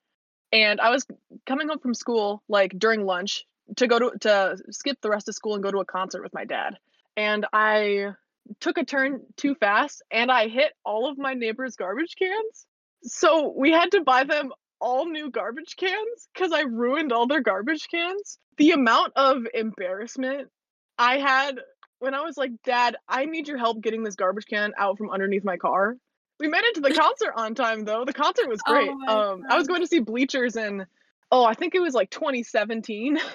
and 0.52 0.81
I 0.81 0.90
was 0.90 1.07
coming 1.47 1.69
home 1.69 1.78
from 1.78 1.95
school 1.95 2.43
like 2.49 2.78
during 2.78 3.05
lunch 3.05 3.45
to 3.76 3.87
go 3.87 3.99
to 3.99 4.19
to 4.21 4.59
skip 4.71 5.00
the 5.00 5.11
rest 5.11 5.28
of 5.28 5.35
school 5.35 5.55
and 5.55 5.62
go 5.62 5.71
to 5.71 5.78
a 5.78 5.85
concert 5.85 6.23
with 6.23 6.35
my 6.35 6.45
dad. 6.45 6.78
And 7.17 7.47
I 7.52 8.14
took 8.61 8.78
a 8.78 8.85
turn 8.85 9.21
too 9.37 9.55
fast 9.55 10.02
and 10.11 10.31
I 10.31 10.49
hit 10.49 10.73
all 10.85 11.11
of 11.11 11.19
my 11.19 11.35
neighbors' 11.35 11.76
garbage 11.76 12.14
cans. 12.19 12.67
So 13.02 13.52
we 13.57 13.71
had 13.73 13.93
to 13.93 14.02
buy 14.02 14.25
them 14.25 14.52
all 14.81 15.07
new 15.07 15.31
garbage 15.31 15.76
cans 15.76 16.28
because 16.33 16.52
I 16.52 16.61
ruined 16.61 17.12
all 17.12 17.26
their 17.26 17.43
garbage 17.43 17.88
cans. 17.88 18.38
The 18.57 18.73
amount 18.73 19.12
of 19.17 19.47
embarrassment 19.52 20.49
I 20.99 21.19
had 21.19 21.61
when 22.00 22.14
I 22.14 22.21
was 22.23 22.37
like, 22.37 22.50
Dad, 22.64 22.97
I 23.09 23.25
need 23.25 23.49
your 23.49 23.59
help 23.59 23.81
getting 23.83 24.02
this 24.02 24.14
garbage 24.17 24.47
can 24.47 24.73
out 24.78 24.99
from 24.99 25.11
underneath 25.11 25.45
my 25.45 25.57
car. 25.57 25.97
We 26.40 26.49
made 26.49 26.62
it 26.64 26.75
to 26.76 26.81
the 26.81 26.95
concert 26.95 27.33
on 27.37 27.55
time 27.55 27.85
though. 27.85 28.05
The 28.05 28.12
concert 28.12 28.49
was 28.49 28.61
Oh 28.67 28.73
great. 28.73 28.90
my 28.93 29.12
um, 29.12 29.43
I 29.50 29.57
was 29.57 29.67
going 29.67 29.81
to 29.81 29.87
see 29.87 29.99
Bleachers 30.00 30.57
in, 30.57 30.87
oh, 31.33 31.45
I 31.45 31.55
think 31.55 31.75
it 31.75 31.81
was 31.81 31.95
like 31.95 32.11
2017. 32.11 33.19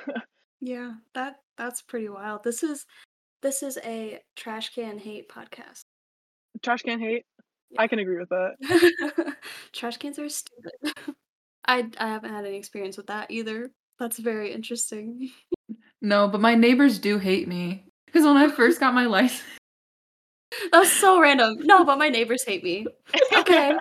Yeah, 0.66 0.94
that 1.14 1.36
that's 1.58 1.82
pretty 1.82 2.08
wild. 2.08 2.46
This 2.46 2.64
is 2.64 2.86
this 3.42 3.64
is 3.64 3.78
a 3.84 4.22
trash 4.38 4.70
can 4.74 4.98
hate 4.98 5.28
podcast. 5.28 5.84
Trash 6.62 6.84
can 6.84 7.02
hate. 7.02 7.26
Yeah. 7.72 7.82
I 7.82 7.88
can 7.88 8.00
agree 8.00 8.18
with 8.18 8.30
that. 8.30 9.36
Trash 9.74 9.98
cans 9.98 10.18
are 10.20 10.30
stupid. 10.30 10.72
I 11.68 11.90
I 11.98 12.08
haven't 12.08 12.32
had 12.32 12.46
any 12.46 12.56
experience 12.56 12.96
with 12.96 13.08
that 13.08 13.30
either. 13.30 13.72
That's 14.00 14.18
very 14.20 14.54
interesting. 14.54 15.32
no, 16.02 16.30
but 16.30 16.40
my 16.40 16.56
neighbors 16.56 16.98
do 16.98 17.18
hate 17.18 17.50
me. 17.50 17.84
Because 18.14 18.28
when 18.28 18.38
I 18.38 18.48
first 18.50 18.80
got 18.80 18.94
my 18.94 19.08
license, 19.08 19.44
That 20.72 20.80
was 20.80 20.92
so 20.92 21.20
random. 21.20 21.58
No, 21.62 21.84
but 21.84 21.98
my 21.98 22.10
neighbors 22.10 22.44
hate 22.44 22.64
me. 22.64 22.86
Okay. 23.36 23.74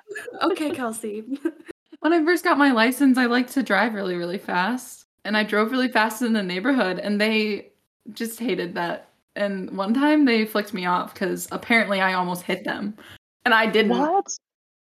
Okay, 0.43 0.71
Kelsey. 0.71 1.23
When 2.01 2.13
I 2.13 2.25
first 2.25 2.43
got 2.43 2.59
my 2.59 2.73
license, 2.73 3.17
I 3.17 3.27
liked 3.27 3.53
to 3.53 3.63
drive 3.63 3.95
really, 3.95 4.17
really 4.17 4.39
fast. 4.39 5.05
And 5.25 5.37
I 5.37 5.45
drove 5.45 5.71
really 5.71 5.89
fast 5.89 6.23
in 6.23 6.33
the 6.33 6.43
neighborhood, 6.43 6.99
and 6.99 7.21
they 7.21 7.71
just 8.13 8.41
hated 8.41 8.75
that. 8.75 9.11
And 9.37 9.77
one 9.77 9.95
time 9.95 10.25
they 10.25 10.45
flicked 10.45 10.75
me 10.75 10.85
off 10.85 11.15
because 11.15 11.47
apparently 11.53 12.01
I 12.01 12.15
almost 12.15 12.43
hit 12.43 12.65
them. 12.65 12.97
And 13.45 13.55
I 13.55 13.67
didn't. 13.67 13.99
What? 13.99 14.27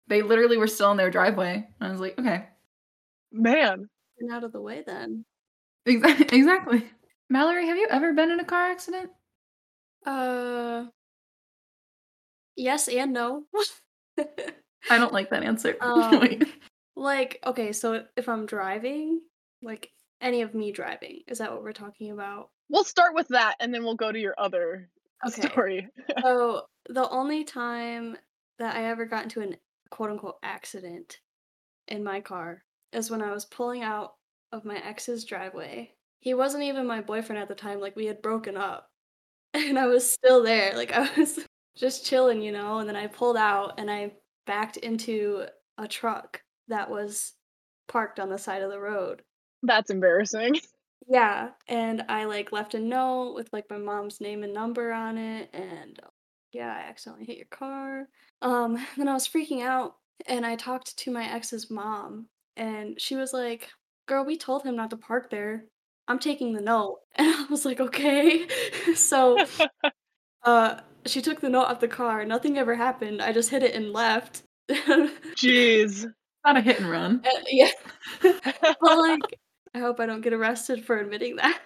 They 0.07 0.21
literally 0.21 0.57
were 0.57 0.67
still 0.67 0.91
in 0.91 0.97
their 0.97 1.11
driveway. 1.11 1.67
And 1.79 1.87
I 1.87 1.91
was 1.91 1.99
like, 1.99 2.17
okay. 2.17 2.45
Man. 3.31 3.89
Get 4.21 4.31
out 4.31 4.43
of 4.43 4.53
the 4.53 4.61
way 4.61 4.83
then. 4.85 5.25
Exactly. 5.85 6.85
Mallory, 7.29 7.67
have 7.67 7.77
you 7.77 7.87
ever 7.89 8.13
been 8.13 8.31
in 8.31 8.39
a 8.39 8.45
car 8.45 8.69
accident? 8.69 9.09
Uh 10.05 10.85
yes 12.55 12.87
and 12.87 13.13
no. 13.13 13.43
I 14.89 14.97
don't 14.97 15.13
like 15.13 15.29
that 15.29 15.43
answer. 15.43 15.75
Um, 15.81 16.39
like, 16.95 17.39
okay, 17.45 17.71
so 17.71 18.03
if 18.17 18.27
I'm 18.27 18.45
driving, 18.45 19.21
like 19.61 19.91
any 20.21 20.41
of 20.41 20.53
me 20.53 20.71
driving, 20.71 21.21
is 21.27 21.37
that 21.37 21.51
what 21.51 21.63
we're 21.63 21.73
talking 21.73 22.11
about? 22.11 22.49
We'll 22.69 22.83
start 22.83 23.13
with 23.15 23.27
that 23.29 23.55
and 23.59 23.73
then 23.73 23.83
we'll 23.83 23.95
go 23.95 24.11
to 24.11 24.19
your 24.19 24.35
other 24.37 24.89
Okay. 25.27 25.47
story. 25.47 25.87
So 26.21 26.63
the 26.89 27.09
only 27.09 27.43
time 27.43 28.17
that 28.57 28.75
I 28.75 28.85
ever 28.85 29.05
got 29.05 29.23
into 29.23 29.41
an 29.41 29.55
quote 29.89 30.11
unquote 30.11 30.37
accident 30.43 31.19
in 31.87 32.03
my 32.03 32.21
car 32.21 32.63
is 32.93 33.09
when 33.09 33.21
I 33.21 33.31
was 33.31 33.45
pulling 33.45 33.83
out 33.83 34.13
of 34.51 34.65
my 34.65 34.77
ex's 34.77 35.23
driveway. 35.25 35.91
He 36.19 36.33
wasn't 36.33 36.63
even 36.63 36.85
my 36.85 37.01
boyfriend 37.01 37.41
at 37.41 37.47
the 37.47 37.55
time, 37.55 37.79
like 37.79 37.95
we 37.95 38.05
had 38.07 38.21
broken 38.21 38.57
up. 38.57 38.88
And 39.53 39.79
I 39.79 39.87
was 39.87 40.09
still 40.09 40.43
there. 40.43 40.75
Like 40.75 40.91
I 40.95 41.09
was 41.17 41.39
just 41.75 42.05
chilling, 42.05 42.41
you 42.41 42.51
know, 42.51 42.79
and 42.79 42.87
then 42.89 42.95
I 42.95 43.07
pulled 43.07 43.37
out 43.37 43.79
and 43.79 43.89
I 43.89 44.13
backed 44.45 44.77
into 44.77 45.45
a 45.77 45.87
truck 45.87 46.41
that 46.67 46.89
was 46.89 47.33
parked 47.87 48.19
on 48.19 48.29
the 48.29 48.37
side 48.37 48.61
of 48.61 48.71
the 48.71 48.79
road. 48.79 49.23
That's 49.63 49.89
embarrassing. 49.89 50.55
Yeah, 51.07 51.51
and 51.67 52.03
I 52.07 52.25
like 52.25 52.51
left 52.51 52.75
a 52.75 52.79
note 52.79 53.33
with 53.33 53.51
like 53.51 53.65
my 53.69 53.77
mom's 53.77 54.21
name 54.21 54.43
and 54.43 54.53
number 54.53 54.91
on 54.91 55.17
it, 55.17 55.49
and 55.53 55.99
yeah, 56.51 56.67
I 56.71 56.81
accidentally 56.89 57.25
hit 57.25 57.37
your 57.37 57.47
car. 57.47 58.07
Um, 58.41 58.85
then 58.97 59.07
I 59.07 59.13
was 59.13 59.27
freaking 59.27 59.63
out, 59.63 59.95
and 60.27 60.45
I 60.45 60.55
talked 60.55 60.97
to 60.97 61.11
my 61.11 61.27
ex's 61.33 61.71
mom, 61.71 62.27
and 62.57 62.99
she 63.01 63.15
was 63.15 63.33
like, 63.33 63.69
"Girl, 64.07 64.23
we 64.25 64.37
told 64.37 64.63
him 64.63 64.75
not 64.75 64.91
to 64.91 64.97
park 64.97 65.29
there. 65.31 65.65
I'm 66.09 66.19
taking 66.19 66.53
the 66.53 66.61
note," 66.61 66.99
and 67.15 67.27
I 67.27 67.45
was 67.49 67.65
like, 67.65 67.79
"Okay." 67.79 68.47
so, 68.95 69.45
uh, 70.43 70.79
she 71.05 71.21
took 71.21 71.41
the 71.41 71.49
note 71.49 71.65
off 71.65 71.79
the 71.79 71.87
car. 71.87 72.25
Nothing 72.25 72.57
ever 72.57 72.75
happened. 72.75 73.21
I 73.21 73.33
just 73.33 73.49
hit 73.49 73.63
it 73.63 73.75
and 73.75 73.93
left. 73.93 74.43
Jeez. 74.69 76.05
Not 76.45 76.57
a 76.57 76.61
hit 76.61 76.79
and 76.79 76.89
run. 76.89 77.21
Uh, 77.25 77.39
yeah, 77.49 77.71
but 78.21 78.97
like, 78.97 79.21
I 79.75 79.79
hope 79.79 79.99
I 79.99 80.05
don't 80.05 80.21
get 80.21 80.33
arrested 80.33 80.85
for 80.85 80.97
admitting 80.99 81.37
that. 81.37 81.59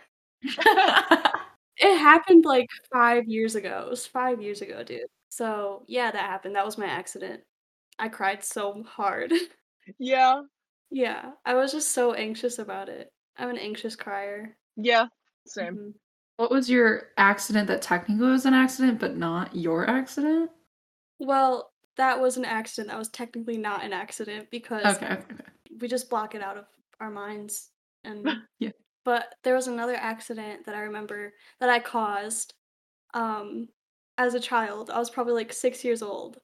It 1.78 1.98
happened 1.98 2.46
like 2.46 2.68
5 2.92 3.28
years 3.28 3.56
ago. 3.56 3.84
It 3.88 3.90
was 3.90 4.06
5 4.08 4.42
years 4.42 4.62
ago, 4.62 4.84
dude. 4.84 5.08
So, 5.30 5.84
yeah, 5.88 6.12
that 6.12 6.30
happened. 6.30 6.56
That 6.56 6.66
was 6.66 6.78
my 6.78 6.86
accident. 6.86 7.42
I 8.00 8.10
cried 8.10 8.44
so 8.44 8.84
hard. 8.84 9.34
yeah. 10.00 10.44
Yeah, 10.92 11.32
I 11.46 11.56
was 11.56 11.72
just 11.72 11.92
so 11.94 12.14
anxious 12.14 12.60
about 12.60 12.90
it. 12.90 13.13
I'm 13.38 13.50
an 13.50 13.58
anxious 13.58 13.96
crier. 13.96 14.58
Yeah. 14.76 15.08
Same. 15.46 15.76
Mhm. 15.76 15.94
what 16.38 16.52
was 16.52 16.70
your 16.70 17.12
accident 17.18 17.68
that 17.68 17.82
technically 17.82 18.28
was 18.30 18.46
an 18.46 18.54
accident, 18.54 19.00
but 19.00 19.16
not 19.18 19.56
your 19.56 19.88
accident? 19.90 20.52
Well, 21.20 21.72
that 21.98 22.20
was 22.20 22.38
an 22.38 22.46
accident. 22.46 22.90
That 22.90 22.98
was 23.00 23.10
technically 23.10 23.58
not 23.58 23.84
an 23.84 23.94
accident 23.94 24.50
because 24.52 24.86
Okay, 24.98 25.06
okay, 25.14 25.34
okay. 25.34 25.44
we 25.80 25.88
just 25.88 26.10
block 26.10 26.36
it 26.36 26.42
out 26.42 26.58
of 26.58 26.66
our 27.00 27.10
minds 27.12 27.72
and 28.04 28.26
Yeah. 28.60 28.72
but 29.06 29.36
there 29.44 29.56
was 29.56 29.68
another 29.68 29.96
accident 29.96 30.66
that 30.66 30.76
I 30.76 30.82
remember 30.82 31.34
that 31.60 31.70
I 31.70 31.80
caused 31.80 32.56
um 33.14 33.70
as 34.18 34.34
a 34.36 34.40
child. 34.40 34.90
I 34.92 35.00
was 35.00 35.10
probably 35.12 35.34
like 35.34 35.54
6 35.54 35.84
years 35.86 36.02
old 36.04 36.40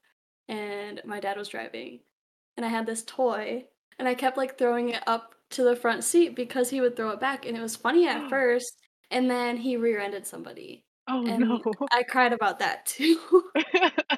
and 0.49 1.01
my 1.05 1.19
dad 1.19 1.37
was 1.37 1.49
driving 1.49 2.01
and 2.57 2.65
I 2.65 2.69
had 2.69 2.85
this 2.87 3.03
toy 3.05 3.67
and 3.99 4.07
I 4.07 4.15
kept 4.15 4.37
like 4.37 4.57
throwing 4.57 4.89
it 4.89 5.03
up 5.07 5.35
to 5.51 5.63
the 5.63 5.75
front 5.75 6.03
seat 6.03 6.35
because 6.35 6.69
he 6.69 6.81
would 6.81 6.95
throw 6.95 7.09
it 7.09 7.19
back 7.19 7.45
and 7.45 7.57
it 7.57 7.61
was 7.61 7.75
funny 7.75 8.07
at 8.07 8.23
oh. 8.23 8.29
first 8.29 8.77
and 9.11 9.29
then 9.29 9.57
he 9.57 9.77
rear-ended 9.77 10.25
somebody 10.25 10.83
Oh 11.09 11.25
and 11.25 11.39
no. 11.39 11.61
I 11.91 12.03
cried 12.03 12.33
about 12.33 12.59
that 12.59 12.85
too. 12.85 13.19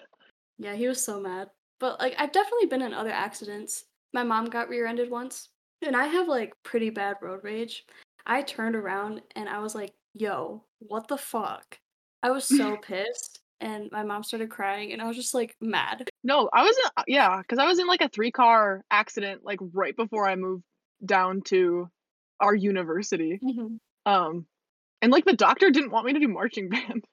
yeah, 0.60 0.76
he 0.76 0.88
was 0.88 1.04
so 1.04 1.20
mad. 1.20 1.50
But 1.80 2.00
like 2.00 2.14
I've 2.18 2.32
definitely 2.32 2.68
been 2.68 2.82
in 2.82 2.94
other 2.94 3.12
accidents. 3.12 3.86
My 4.14 4.24
mom 4.24 4.46
got 4.46 4.70
rear-ended 4.70 5.10
once 5.10 5.50
and 5.82 5.96
I 5.96 6.06
have 6.06 6.28
like 6.28 6.54
pretty 6.64 6.90
bad 6.90 7.16
road 7.22 7.40
rage. 7.44 7.86
I 8.26 8.42
turned 8.42 8.76
around 8.76 9.22
and 9.36 9.50
I 9.50 9.60
was 9.60 9.74
like, 9.74 9.94
"Yo, 10.14 10.64
what 10.80 11.08
the 11.08 11.18
fuck?" 11.18 11.80
I 12.22 12.30
was 12.30 12.46
so 12.46 12.78
pissed 12.78 13.40
and 13.62 13.90
my 13.92 14.04
mom 14.04 14.24
started 14.24 14.52
crying 14.52 14.92
and 14.92 15.02
I 15.02 15.08
was 15.08 15.16
just 15.16 15.34
like 15.34 15.56
mad. 15.60 16.08
no, 16.24 16.50
I 16.54 16.64
was 16.64 16.76
in, 16.78 16.92
uh, 16.98 17.04
yeah, 17.08 17.38
because 17.38 17.58
I 17.58 17.66
was 17.66 17.80
in 17.80 17.88
like 17.88 18.02
a 18.02 18.10
three 18.10 18.32
car 18.32 18.84
accident 18.92 19.42
like 19.44 19.60
right 19.74 19.96
before 19.96 20.28
I 20.28 20.36
moved 20.36 20.64
down 21.06 21.42
to 21.46 21.90
our 22.40 22.56
university. 22.56 23.40
Um, 24.06 24.46
and 25.02 25.12
like 25.12 25.26
the 25.26 25.34
doctor 25.34 25.70
didn't 25.70 25.92
want 25.92 26.06
me 26.06 26.14
to 26.14 26.20
do 26.20 26.28
marching 26.28 26.70
band. 26.70 27.06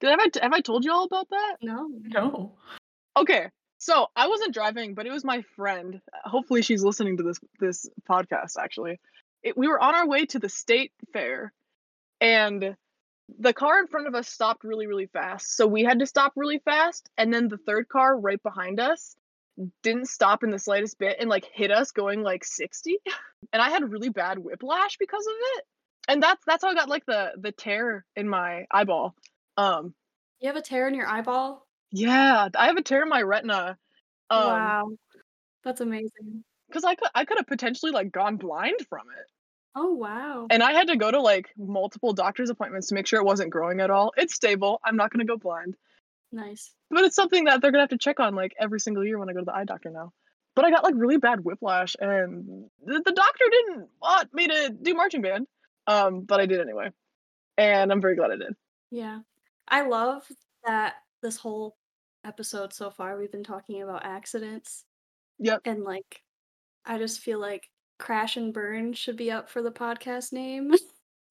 Did 0.00 0.10
have 0.10 0.20
I 0.20 0.42
have 0.42 0.52
I 0.52 0.60
told 0.60 0.84
you 0.84 0.92
all 0.92 1.04
about 1.04 1.30
that? 1.30 1.56
No. 1.62 1.88
No. 2.02 2.52
Okay, 3.16 3.48
so 3.78 4.08
I 4.16 4.28
wasn't 4.28 4.54
driving, 4.54 4.94
but 4.94 5.06
it 5.06 5.12
was 5.12 5.24
my 5.24 5.42
friend. 5.56 6.00
Hopefully, 6.24 6.62
she's 6.62 6.82
listening 6.82 7.16
to 7.18 7.22
this 7.22 7.38
this 7.60 7.88
podcast. 8.08 8.56
Actually, 8.58 8.98
it, 9.42 9.56
we 9.56 9.68
were 9.68 9.80
on 9.80 9.94
our 9.94 10.06
way 10.06 10.26
to 10.26 10.38
the 10.38 10.48
state 10.48 10.92
fair, 11.12 11.52
and 12.20 12.76
the 13.38 13.52
car 13.52 13.78
in 13.78 13.86
front 13.86 14.08
of 14.08 14.14
us 14.14 14.28
stopped 14.28 14.64
really 14.64 14.86
really 14.86 15.06
fast. 15.06 15.56
So 15.56 15.66
we 15.66 15.84
had 15.84 16.00
to 16.00 16.06
stop 16.06 16.32
really 16.34 16.58
fast, 16.58 17.08
and 17.16 17.32
then 17.32 17.48
the 17.48 17.56
third 17.56 17.88
car 17.88 18.18
right 18.18 18.42
behind 18.42 18.80
us 18.80 19.16
didn't 19.82 20.06
stop 20.08 20.42
in 20.42 20.50
the 20.50 20.58
slightest 20.58 20.98
bit 20.98 21.16
and 21.20 21.28
like 21.30 21.48
hit 21.52 21.70
us 21.70 21.92
going 21.92 22.22
like 22.22 22.44
60 22.44 22.98
and 23.52 23.62
i 23.62 23.70
had 23.70 23.90
really 23.90 24.08
bad 24.08 24.38
whiplash 24.38 24.96
because 24.98 25.26
of 25.26 25.32
it 25.56 25.64
and 26.08 26.22
that's 26.22 26.42
that's 26.46 26.64
how 26.64 26.70
i 26.70 26.74
got 26.74 26.88
like 26.88 27.06
the 27.06 27.32
the 27.40 27.52
tear 27.52 28.04
in 28.16 28.28
my 28.28 28.64
eyeball 28.72 29.14
um 29.56 29.94
You 30.40 30.48
have 30.48 30.56
a 30.56 30.62
tear 30.62 30.88
in 30.88 30.94
your 30.94 31.06
eyeball? 31.06 31.66
yeah 31.92 32.48
i 32.58 32.66
have 32.66 32.76
a 32.76 32.82
tear 32.82 33.02
in 33.02 33.08
my 33.08 33.22
retina 33.22 33.78
um 34.30 34.44
wow. 34.46 34.84
That's 35.64 35.80
amazing. 35.80 36.42
because 36.68 36.82
i 36.84 36.94
could 36.96 37.08
i 37.14 37.24
could 37.24 37.38
have 37.38 37.46
potentially 37.46 37.92
like 37.92 38.10
gone 38.10 38.36
blind 38.36 38.80
from 38.88 39.02
it 39.18 39.26
Oh 39.76 39.92
wow. 39.94 40.46
and 40.50 40.62
i 40.62 40.72
had 40.72 40.88
to 40.88 40.96
go 40.96 41.10
to 41.10 41.20
like 41.20 41.50
multiple 41.56 42.12
doctor's 42.12 42.50
appointments 42.50 42.88
to 42.88 42.94
make 42.96 43.06
sure 43.06 43.20
it 43.20 43.24
wasn't 43.26 43.50
growing 43.50 43.80
at 43.80 43.90
all 43.90 44.12
it's 44.16 44.34
stable 44.34 44.80
i'm 44.84 44.96
not 44.96 45.10
going 45.12 45.24
to 45.24 45.30
go 45.32 45.36
blind 45.38 45.76
Nice. 46.34 46.72
but 46.90 47.04
it's 47.04 47.14
something 47.16 47.44
that 47.44 47.62
they're 47.62 47.70
gonna 47.70 47.82
have 47.84 47.90
to 47.90 47.98
check 47.98 48.18
on 48.18 48.34
like 48.34 48.52
every 48.60 48.80
single 48.80 49.04
year 49.04 49.18
when 49.18 49.30
I 49.30 49.32
go 49.32 49.38
to 49.38 49.44
the 49.44 49.54
eye 49.54 49.64
doctor 49.64 49.90
now. 49.90 50.12
But 50.56 50.64
I 50.64 50.70
got 50.70 50.84
like 50.84 50.94
really 50.96 51.16
bad 51.16 51.40
whiplash, 51.44 51.94
and 52.00 52.68
the, 52.84 53.02
the 53.04 53.12
doctor 53.12 53.44
didn't 53.50 53.88
want 54.02 54.32
me 54.34 54.48
to 54.48 54.74
do 54.82 54.94
marching 54.94 55.22
band, 55.22 55.46
um, 55.86 56.22
but 56.22 56.40
I 56.40 56.46
did 56.46 56.60
anyway, 56.60 56.90
and 57.56 57.90
I'm 57.92 58.00
very 58.00 58.16
glad 58.16 58.30
I 58.32 58.36
did. 58.36 58.54
Yeah. 58.90 59.20
I 59.68 59.86
love 59.86 60.24
that 60.66 60.94
this 61.22 61.36
whole 61.36 61.76
episode 62.24 62.72
so 62.72 62.90
far 62.90 63.16
we've 63.18 63.32
been 63.32 63.44
talking 63.44 63.82
about 63.82 64.04
accidents 64.04 64.84
Yep. 65.38 65.60
and 65.66 65.84
like 65.84 66.22
I 66.84 66.98
just 66.98 67.20
feel 67.20 67.38
like 67.40 67.68
Crash 67.98 68.36
and 68.36 68.52
Burn 68.52 68.92
should 68.92 69.16
be 69.16 69.30
up 69.30 69.48
for 69.50 69.62
the 69.62 69.70
podcast 69.72 70.32
name. 70.32 70.72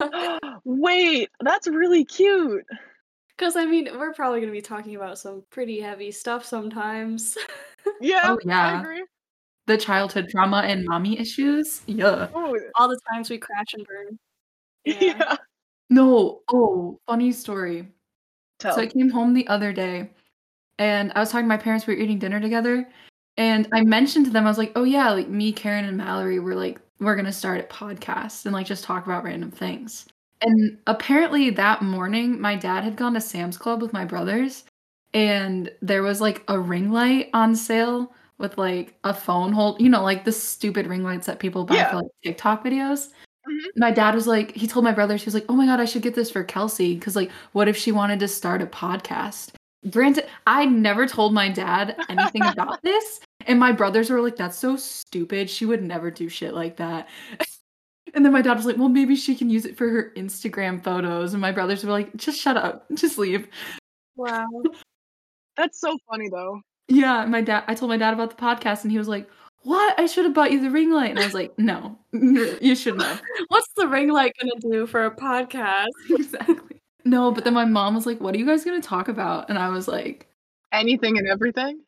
Wait, 0.64 1.30
that's 1.40 1.66
really 1.68 2.04
cute. 2.04 2.64
Cuz 3.36 3.56
I 3.56 3.64
mean, 3.66 3.88
we're 3.98 4.12
probably 4.12 4.40
going 4.40 4.52
to 4.52 4.56
be 4.56 4.62
talking 4.62 4.96
about 4.96 5.18
some 5.18 5.42
pretty 5.50 5.80
heavy 5.80 6.10
stuff 6.10 6.44
sometimes. 6.44 7.36
Yeah, 8.00 8.20
Oh, 8.24 8.38
I 8.44 8.46
yeah. 8.46 8.80
agree. 8.80 9.04
The 9.66 9.76
childhood 9.76 10.28
trauma 10.30 10.62
and 10.64 10.86
mommy 10.86 11.18
issues? 11.18 11.82
Yeah. 11.86 12.28
Oh, 12.34 12.58
All 12.76 12.88
the 12.88 12.98
times 13.12 13.28
we 13.28 13.36
crash 13.38 13.74
and 13.74 13.86
burn. 13.86 14.18
yeah. 14.84 15.14
Yeah. 15.18 15.36
No. 15.90 16.40
Oh, 16.50 16.98
funny 17.06 17.30
story. 17.32 17.88
Tell. 18.58 18.74
So 18.74 18.80
I 18.80 18.86
came 18.86 19.10
home 19.10 19.34
the 19.34 19.46
other 19.48 19.72
day 19.72 20.10
and 20.78 21.12
I 21.14 21.20
was 21.20 21.30
talking 21.30 21.44
to 21.44 21.48
my 21.48 21.56
parents, 21.56 21.86
we 21.86 21.94
were 21.94 22.00
eating 22.00 22.18
dinner 22.18 22.40
together. 22.40 22.88
And 23.36 23.68
I 23.72 23.82
mentioned 23.84 24.26
to 24.26 24.32
them, 24.32 24.46
I 24.46 24.48
was 24.48 24.58
like, 24.58 24.72
oh 24.76 24.84
yeah, 24.84 25.10
like 25.10 25.28
me, 25.28 25.52
Karen, 25.52 25.84
and 25.84 25.96
Mallory 25.96 26.38
were 26.40 26.54
like, 26.54 26.80
we're 27.00 27.16
gonna 27.16 27.32
start 27.32 27.60
a 27.60 27.64
podcast 27.64 28.46
and 28.46 28.54
like 28.54 28.66
just 28.66 28.84
talk 28.84 29.04
about 29.06 29.24
random 29.24 29.50
things. 29.50 30.06
And 30.44 30.78
apparently 30.86 31.50
that 31.50 31.82
morning, 31.82 32.40
my 32.40 32.54
dad 32.56 32.84
had 32.84 32.96
gone 32.96 33.14
to 33.14 33.20
Sam's 33.20 33.56
Club 33.56 33.80
with 33.82 33.92
my 33.92 34.04
brothers, 34.04 34.64
and 35.14 35.70
there 35.80 36.02
was 36.02 36.20
like 36.20 36.42
a 36.48 36.58
ring 36.58 36.90
light 36.92 37.30
on 37.32 37.56
sale 37.56 38.12
with 38.38 38.58
like 38.58 38.94
a 39.04 39.14
phone 39.14 39.52
hold, 39.52 39.80
you 39.80 39.88
know, 39.88 40.02
like 40.02 40.24
the 40.24 40.32
stupid 40.32 40.86
ring 40.86 41.02
lights 41.04 41.26
that 41.26 41.38
people 41.38 41.64
buy 41.64 41.76
Yeah. 41.76 41.90
for 41.90 41.96
like 41.96 42.06
TikTok 42.24 42.64
videos. 42.64 43.10
Mhm. 43.48 43.60
My 43.76 43.90
dad 43.90 44.14
was 44.14 44.26
like, 44.26 44.52
he 44.56 44.66
told 44.66 44.84
my 44.84 44.92
brothers, 44.92 45.22
he 45.22 45.26
was 45.26 45.34
like, 45.34 45.44
oh 45.48 45.54
my 45.54 45.66
god, 45.66 45.80
I 45.80 45.84
should 45.84 46.02
get 46.02 46.14
this 46.14 46.30
for 46.30 46.42
Kelsey 46.44 46.94
because 46.94 47.14
like, 47.16 47.30
what 47.52 47.68
if 47.68 47.76
she 47.76 47.92
wanted 47.92 48.20
to 48.20 48.28
start 48.28 48.60
a 48.62 48.66
podcast? 48.66 49.50
granted, 49.90 50.26
I 50.46 50.64
never 50.64 51.06
told 51.06 51.34
my 51.34 51.48
dad 51.50 51.94
anything 52.08 52.42
about 52.42 52.82
this, 52.82 53.20
and 53.46 53.60
my 53.60 53.70
brothers 53.70 54.08
were 54.10 54.20
like, 54.22 54.36
"That's 54.36 54.56
so 54.56 54.76
stupid. 54.76 55.50
She 55.50 55.66
would 55.66 55.82
never 55.82 56.10
do 56.10 56.28
shit 56.30 56.54
like 56.54 56.76
that." 56.78 57.08
And 58.14 58.24
then 58.24 58.32
my 58.32 58.42
dad 58.42 58.56
was 58.56 58.66
like, 58.66 58.76
"Well, 58.76 58.88
maybe 58.88 59.16
she 59.16 59.34
can 59.34 59.50
use 59.50 59.64
it 59.64 59.76
for 59.76 59.88
her 59.88 60.12
Instagram 60.16 60.82
photos." 60.82 61.34
And 61.34 61.40
my 61.40 61.52
brothers 61.52 61.84
were 61.84 61.90
like, 61.92 62.14
"Just 62.16 62.40
shut 62.40 62.56
up. 62.56 62.86
Just 62.94 63.18
leave." 63.18 63.48
Wow. 64.16 64.46
That's 65.56 65.80
so 65.80 65.98
funny 66.10 66.28
though. 66.28 66.60
Yeah, 66.88 67.24
my 67.26 67.40
dad. 67.40 67.64
I 67.66 67.74
told 67.74 67.90
my 67.90 67.96
dad 67.96 68.14
about 68.14 68.30
the 68.30 68.42
podcast, 68.42 68.82
and 68.82 68.92
he 68.92 68.98
was 68.98 69.08
like, 69.08 69.28
"What? 69.62 69.98
I 69.98 70.06
should 70.06 70.24
have 70.24 70.34
bought 70.34 70.52
you 70.52 70.60
the 70.60 70.70
ring 70.70 70.92
light." 70.92 71.10
And 71.10 71.18
I 71.18 71.24
was 71.24 71.34
like, 71.34 71.52
"No, 71.58 71.98
you 72.12 72.74
shouldn't 72.76 73.02
have." 73.02 73.22
What's 73.48 73.68
the 73.76 73.88
ring 73.88 74.10
light 74.10 74.32
gonna 74.40 74.60
do 74.60 74.86
for 74.86 75.04
a 75.06 75.10
podcast? 75.14 75.88
exactly. 76.10 76.80
No, 77.04 77.32
but 77.32 77.44
then 77.44 77.54
my 77.54 77.64
mom 77.64 77.94
was 77.94 78.06
like, 78.06 78.20
"What 78.20 78.34
are 78.34 78.38
you 78.38 78.46
guys 78.46 78.64
gonna 78.64 78.80
talk 78.80 79.08
about?" 79.08 79.48
And 79.50 79.58
I 79.58 79.68
was 79.68 79.88
like, 79.88 80.28
Anything 80.74 81.18
and 81.18 81.28
everything. 81.28 81.80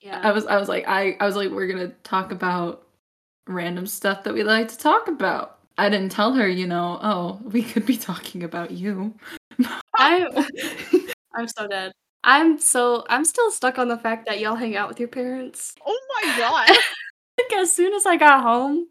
Yeah. 0.00 0.20
I 0.22 0.32
was, 0.32 0.46
I 0.46 0.56
was 0.56 0.68
like, 0.68 0.84
I, 0.88 1.16
I 1.20 1.26
was 1.26 1.36
like, 1.36 1.50
we're 1.50 1.68
gonna 1.68 1.92
talk 2.02 2.32
about 2.32 2.84
random 3.46 3.86
stuff 3.86 4.24
that 4.24 4.34
we 4.34 4.42
like 4.42 4.68
to 4.68 4.78
talk 4.78 5.06
about. 5.06 5.58
I 5.82 5.88
didn't 5.88 6.10
tell 6.12 6.32
her, 6.34 6.46
you 6.46 6.68
know, 6.68 7.00
oh, 7.02 7.40
we 7.42 7.60
could 7.60 7.84
be 7.84 7.96
talking 7.96 8.44
about 8.44 8.70
you. 8.70 9.16
I 9.96 10.46
I'm 11.34 11.48
so 11.48 11.66
dead. 11.66 11.90
I'm 12.22 12.60
so 12.60 13.04
I'm 13.10 13.24
still 13.24 13.50
stuck 13.50 13.80
on 13.80 13.88
the 13.88 13.98
fact 13.98 14.26
that 14.26 14.38
y'all 14.38 14.54
hang 14.54 14.76
out 14.76 14.88
with 14.88 15.00
your 15.00 15.08
parents. 15.08 15.74
Oh 15.84 15.98
my 16.22 16.34
god. 16.38 16.68
Like 16.68 17.52
as 17.60 17.72
soon 17.72 17.94
as 17.94 18.06
I 18.06 18.16
got 18.16 18.42
home, 18.44 18.86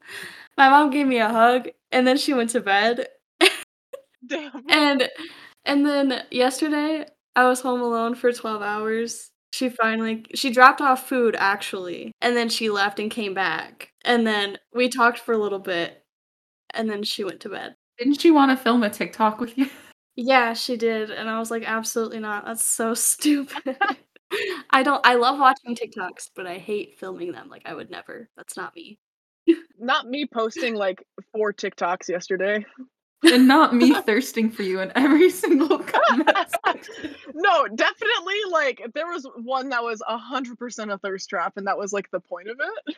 my 0.57 0.67
mom 0.69 0.89
gave 0.89 1.07
me 1.07 1.19
a 1.19 1.29
hug 1.29 1.69
and 1.93 2.05
then 2.05 2.17
she 2.17 2.33
went 2.33 2.49
to 2.49 2.59
bed. 2.59 3.07
Damn. 4.27 4.51
And 4.67 5.09
and 5.63 5.85
then 5.85 6.23
yesterday 6.29 7.05
I 7.37 7.47
was 7.47 7.61
home 7.61 7.79
alone 7.81 8.15
for 8.15 8.33
12 8.33 8.61
hours. 8.61 9.29
She 9.53 9.69
finally 9.69 10.25
she 10.35 10.49
dropped 10.49 10.81
off 10.81 11.07
food 11.07 11.37
actually, 11.39 12.11
and 12.19 12.35
then 12.35 12.49
she 12.49 12.69
left 12.69 12.99
and 12.99 13.09
came 13.09 13.33
back. 13.33 13.93
And 14.03 14.27
then 14.27 14.57
we 14.73 14.89
talked 14.89 15.19
for 15.19 15.33
a 15.33 15.37
little 15.37 15.59
bit 15.59 16.00
and 16.73 16.89
then 16.89 17.03
she 17.03 17.23
went 17.23 17.39
to 17.41 17.49
bed. 17.49 17.75
Didn't 17.97 18.19
she 18.21 18.31
want 18.31 18.51
to 18.51 18.57
film 18.57 18.83
a 18.83 18.89
TikTok 18.89 19.39
with 19.39 19.57
you? 19.57 19.69
Yeah, 20.17 20.53
she 20.53 20.75
did, 20.75 21.09
and 21.09 21.29
I 21.29 21.39
was 21.39 21.49
like, 21.49 21.63
absolutely 21.63 22.19
not. 22.19 22.45
That's 22.45 22.65
so 22.65 22.93
stupid. 22.95 23.77
I 24.69 24.83
don't 24.83 25.05
I 25.05 25.15
love 25.15 25.39
watching 25.39 25.73
TikToks, 25.75 26.31
but 26.35 26.45
I 26.45 26.57
hate 26.57 26.99
filming 26.99 27.31
them. 27.31 27.47
Like 27.49 27.63
I 27.65 27.73
would 27.73 27.89
never. 27.89 28.29
That's 28.35 28.57
not 28.57 28.75
me. 28.75 28.99
Not 29.79 30.07
me 30.07 30.25
posting 30.31 30.75
like 30.75 31.01
four 31.31 31.53
TikToks 31.53 32.09
yesterday. 32.09 32.65
and 33.23 33.47
not 33.47 33.73
me 33.73 33.93
thirsting 34.01 34.51
for 34.51 34.63
you 34.63 34.79
in 34.81 34.91
every 34.95 35.29
single 35.29 35.79
comment. 35.79 36.29
no, 37.33 37.67
definitely 37.67 38.39
like 38.51 38.81
there 38.93 39.07
was 39.07 39.27
one 39.43 39.69
that 39.69 39.81
was 39.83 40.01
a 40.07 40.17
hundred 40.17 40.57
percent 40.59 40.91
a 40.91 40.97
thirst 40.97 41.29
trap, 41.29 41.53
and 41.55 41.67
that 41.67 41.77
was 41.77 41.93
like 41.93 42.11
the 42.11 42.19
point 42.19 42.49
of 42.49 42.57
it. 42.59 42.95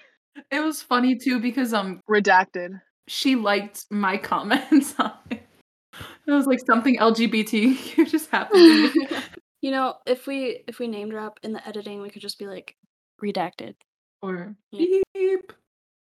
It 0.51 0.61
was 0.61 0.81
funny 0.81 1.15
too 1.15 1.39
because 1.39 1.73
I'm 1.73 1.85
um 1.85 2.01
Redacted. 2.09 2.81
She 3.07 3.35
liked 3.35 3.85
my 3.89 4.17
comments 4.17 4.95
on 4.99 5.13
it. 5.29 5.43
It 6.25 6.31
was 6.31 6.47
like 6.47 6.59
something 6.65 6.97
LGBTQ 6.97 8.05
just 8.09 8.29
happened 8.29 8.93
to 8.93 9.07
you 9.61 9.71
know, 9.71 9.95
if 10.05 10.27
we 10.27 10.63
if 10.67 10.79
we 10.79 10.87
name 10.87 11.09
drop 11.09 11.39
in 11.43 11.53
the 11.53 11.67
editing, 11.67 12.01
we 12.01 12.09
could 12.09 12.21
just 12.21 12.39
be 12.39 12.47
like 12.47 12.75
redacted. 13.21 13.75
Or 14.21 14.55
Yeah. 14.71 14.99
beep. 15.13 15.53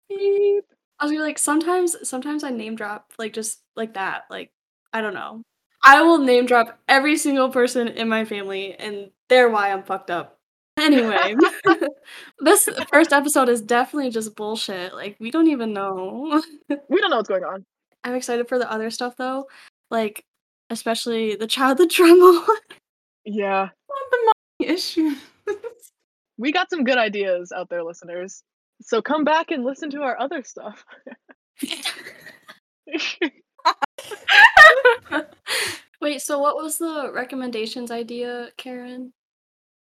Beep. 0.09 0.63
I 0.99 1.05
was 1.05 1.11
gonna 1.11 1.19
be 1.19 1.27
like 1.27 1.39
sometimes 1.39 1.95
sometimes 2.07 2.43
I 2.43 2.49
name 2.49 2.75
drop 2.75 3.13
like 3.17 3.33
just 3.33 3.61
like 3.75 3.93
that. 3.93 4.23
Like 4.29 4.51
I 4.91 5.01
don't 5.01 5.13
know. 5.13 5.43
I 5.83 6.01
will 6.01 6.17
name 6.17 6.45
drop 6.45 6.77
every 6.87 7.15
single 7.15 7.49
person 7.49 7.87
in 7.87 8.09
my 8.09 8.25
family 8.25 8.73
and 8.73 9.11
they're 9.29 9.49
why 9.49 9.71
I'm 9.71 9.83
fucked 9.83 10.11
up. 10.11 10.38
Anyway, 10.79 11.35
this 12.39 12.69
first 12.91 13.13
episode 13.13 13.49
is 13.49 13.61
definitely 13.61 14.09
just 14.11 14.35
bullshit. 14.35 14.93
Like 14.93 15.17
we 15.19 15.31
don't 15.31 15.47
even 15.47 15.73
know. 15.73 16.41
We 16.89 17.01
don't 17.01 17.09
know 17.09 17.17
what's 17.17 17.29
going 17.29 17.43
on. 17.43 17.65
I'm 18.03 18.15
excited 18.15 18.47
for 18.47 18.57
the 18.57 18.71
other 18.71 18.89
stuff 18.89 19.15
though. 19.17 19.47
Like 19.91 20.23
especially 20.69 21.35
the 21.35 21.47
child 21.47 21.77
the 21.77 21.85
Dremel. 21.85 22.45
Yeah. 23.25 23.69
the 24.11 24.17
mommy 24.59 24.73
issues. 24.73 25.17
We 26.37 26.51
got 26.51 26.69
some 26.69 26.83
good 26.83 26.97
ideas 26.97 27.51
out 27.51 27.69
there, 27.69 27.83
listeners. 27.83 28.41
So 28.81 29.01
come 29.01 29.23
back 29.23 29.51
and 29.51 29.63
listen 29.63 29.89
to 29.91 30.01
our 30.01 30.19
other 30.19 30.41
stuff. 30.43 30.83
Wait, 36.01 36.21
so 36.21 36.39
what 36.39 36.55
was 36.55 36.77
the 36.77 37.11
recommendations 37.13 37.91
idea, 37.91 38.49
Karen? 38.57 39.11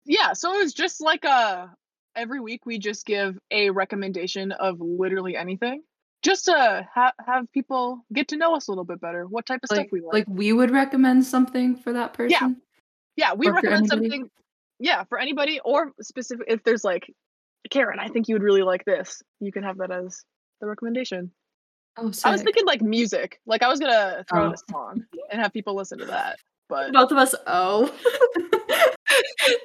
Yeah, 0.07 0.33
so 0.33 0.53
it 0.55 0.63
was 0.63 0.73
just 0.73 1.01
like 1.01 1.23
a 1.25 1.69
every 2.15 2.39
week 2.39 2.65
we 2.65 2.79
just 2.79 3.05
give 3.05 3.37
a 3.51 3.69
recommendation 3.69 4.51
of 4.51 4.79
literally 4.81 5.35
anything. 5.35 5.83
Just 6.23 6.45
to 6.45 6.87
ha- 6.93 7.13
have 7.25 7.51
people 7.51 7.99
get 8.11 8.29
to 8.29 8.37
know 8.37 8.55
us 8.55 8.67
a 8.67 8.71
little 8.71 8.83
bit 8.83 8.99
better. 8.99 9.25
What 9.27 9.45
type 9.45 9.59
of 9.63 9.69
like, 9.69 9.85
stuff 9.85 9.91
we 9.91 10.01
like. 10.01 10.13
like 10.13 10.25
we 10.27 10.51
would 10.51 10.71
recommend 10.71 11.23
something 11.25 11.75
for 11.75 11.93
that 11.93 12.13
person. 12.13 12.31
yeah, 13.17 13.27
yeah 13.27 13.33
we 13.33 13.47
or 13.47 13.53
recommend 13.53 13.87
something 13.87 14.29
yeah, 14.79 15.03
for 15.05 15.19
anybody 15.19 15.59
or 15.63 15.91
specific 16.01 16.45
if 16.49 16.63
there's 16.63 16.83
like 16.83 17.11
Karen, 17.69 17.99
I 17.99 18.07
think 18.07 18.27
you 18.27 18.35
would 18.35 18.43
really 18.43 18.63
like 18.63 18.85
this. 18.85 19.21
You 19.39 19.51
can 19.51 19.63
have 19.63 19.77
that 19.77 19.91
as 19.91 20.23
the 20.61 20.67
recommendation. 20.67 21.31
Oh, 21.97 22.11
I 22.23 22.31
was 22.31 22.43
thinking 22.43 22.65
like 22.65 22.81
music. 22.81 23.39
Like 23.45 23.63
I 23.63 23.67
was 23.67 23.79
gonna 23.79 24.23
throw 24.29 24.45
out 24.45 24.49
Oh. 24.49 24.53
a 24.53 24.71
song 24.71 25.03
and 25.31 25.41
have 25.41 25.51
people 25.53 25.75
listen 25.75 25.99
to 25.99 26.05
that. 26.05 26.37
But 26.69 26.91
Both 26.91 27.11
of 27.11 27.17
us 27.17 27.33
oh. 27.47 27.89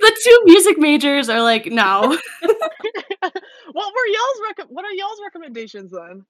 the 0.00 0.20
two 0.24 0.40
music 0.44 0.78
majors 0.78 1.28
are 1.28 1.42
like, 1.42 1.66
no. 1.66 2.00
what 2.40 3.92
were 3.94 4.06
y'all's 4.06 4.40
rec- 4.48 4.70
what 4.70 4.84
are 4.84 4.92
y'all's 4.92 5.20
recommendations 5.22 5.90
then? 5.90 6.24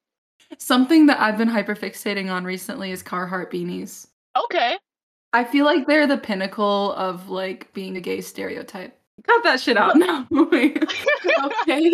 Something 0.57 1.05
that 1.07 1.19
I've 1.19 1.37
been 1.37 1.49
hyperfixating 1.49 2.31
on 2.31 2.43
recently 2.43 2.91
is 2.91 3.03
Carhartt 3.03 3.51
beanies. 3.51 4.07
Okay. 4.37 4.77
I 5.33 5.43
feel 5.43 5.65
like 5.65 5.87
they're 5.87 6.07
the 6.07 6.17
pinnacle 6.17 6.93
of 6.93 7.29
like 7.29 7.73
being 7.73 7.97
a 7.97 8.01
gay 8.01 8.21
stereotype. 8.21 8.97
Cut 9.25 9.43
that 9.43 9.59
shit 9.59 9.77
out. 9.77 9.95
No. 9.97 10.27
okay. 10.31 11.91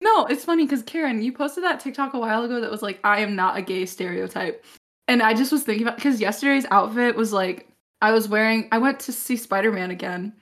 no, 0.00 0.26
it's 0.26 0.44
funny 0.44 0.64
because 0.64 0.82
Karen, 0.82 1.22
you 1.22 1.32
posted 1.32 1.64
that 1.64 1.80
TikTok 1.80 2.14
a 2.14 2.18
while 2.18 2.44
ago 2.44 2.60
that 2.60 2.70
was 2.70 2.82
like, 2.82 3.00
I 3.04 3.20
am 3.20 3.34
not 3.34 3.56
a 3.56 3.62
gay 3.62 3.86
stereotype. 3.86 4.64
And 5.08 5.22
I 5.22 5.34
just 5.34 5.50
was 5.50 5.62
thinking 5.62 5.86
about 5.86 5.96
because 5.96 6.20
yesterday's 6.20 6.66
outfit 6.70 7.16
was 7.16 7.32
like 7.32 7.68
I 8.02 8.10
was 8.10 8.28
wearing 8.28 8.68
I 8.72 8.78
went 8.78 9.00
to 9.00 9.12
see 9.12 9.36
Spider-Man 9.36 9.90
again. 9.90 10.34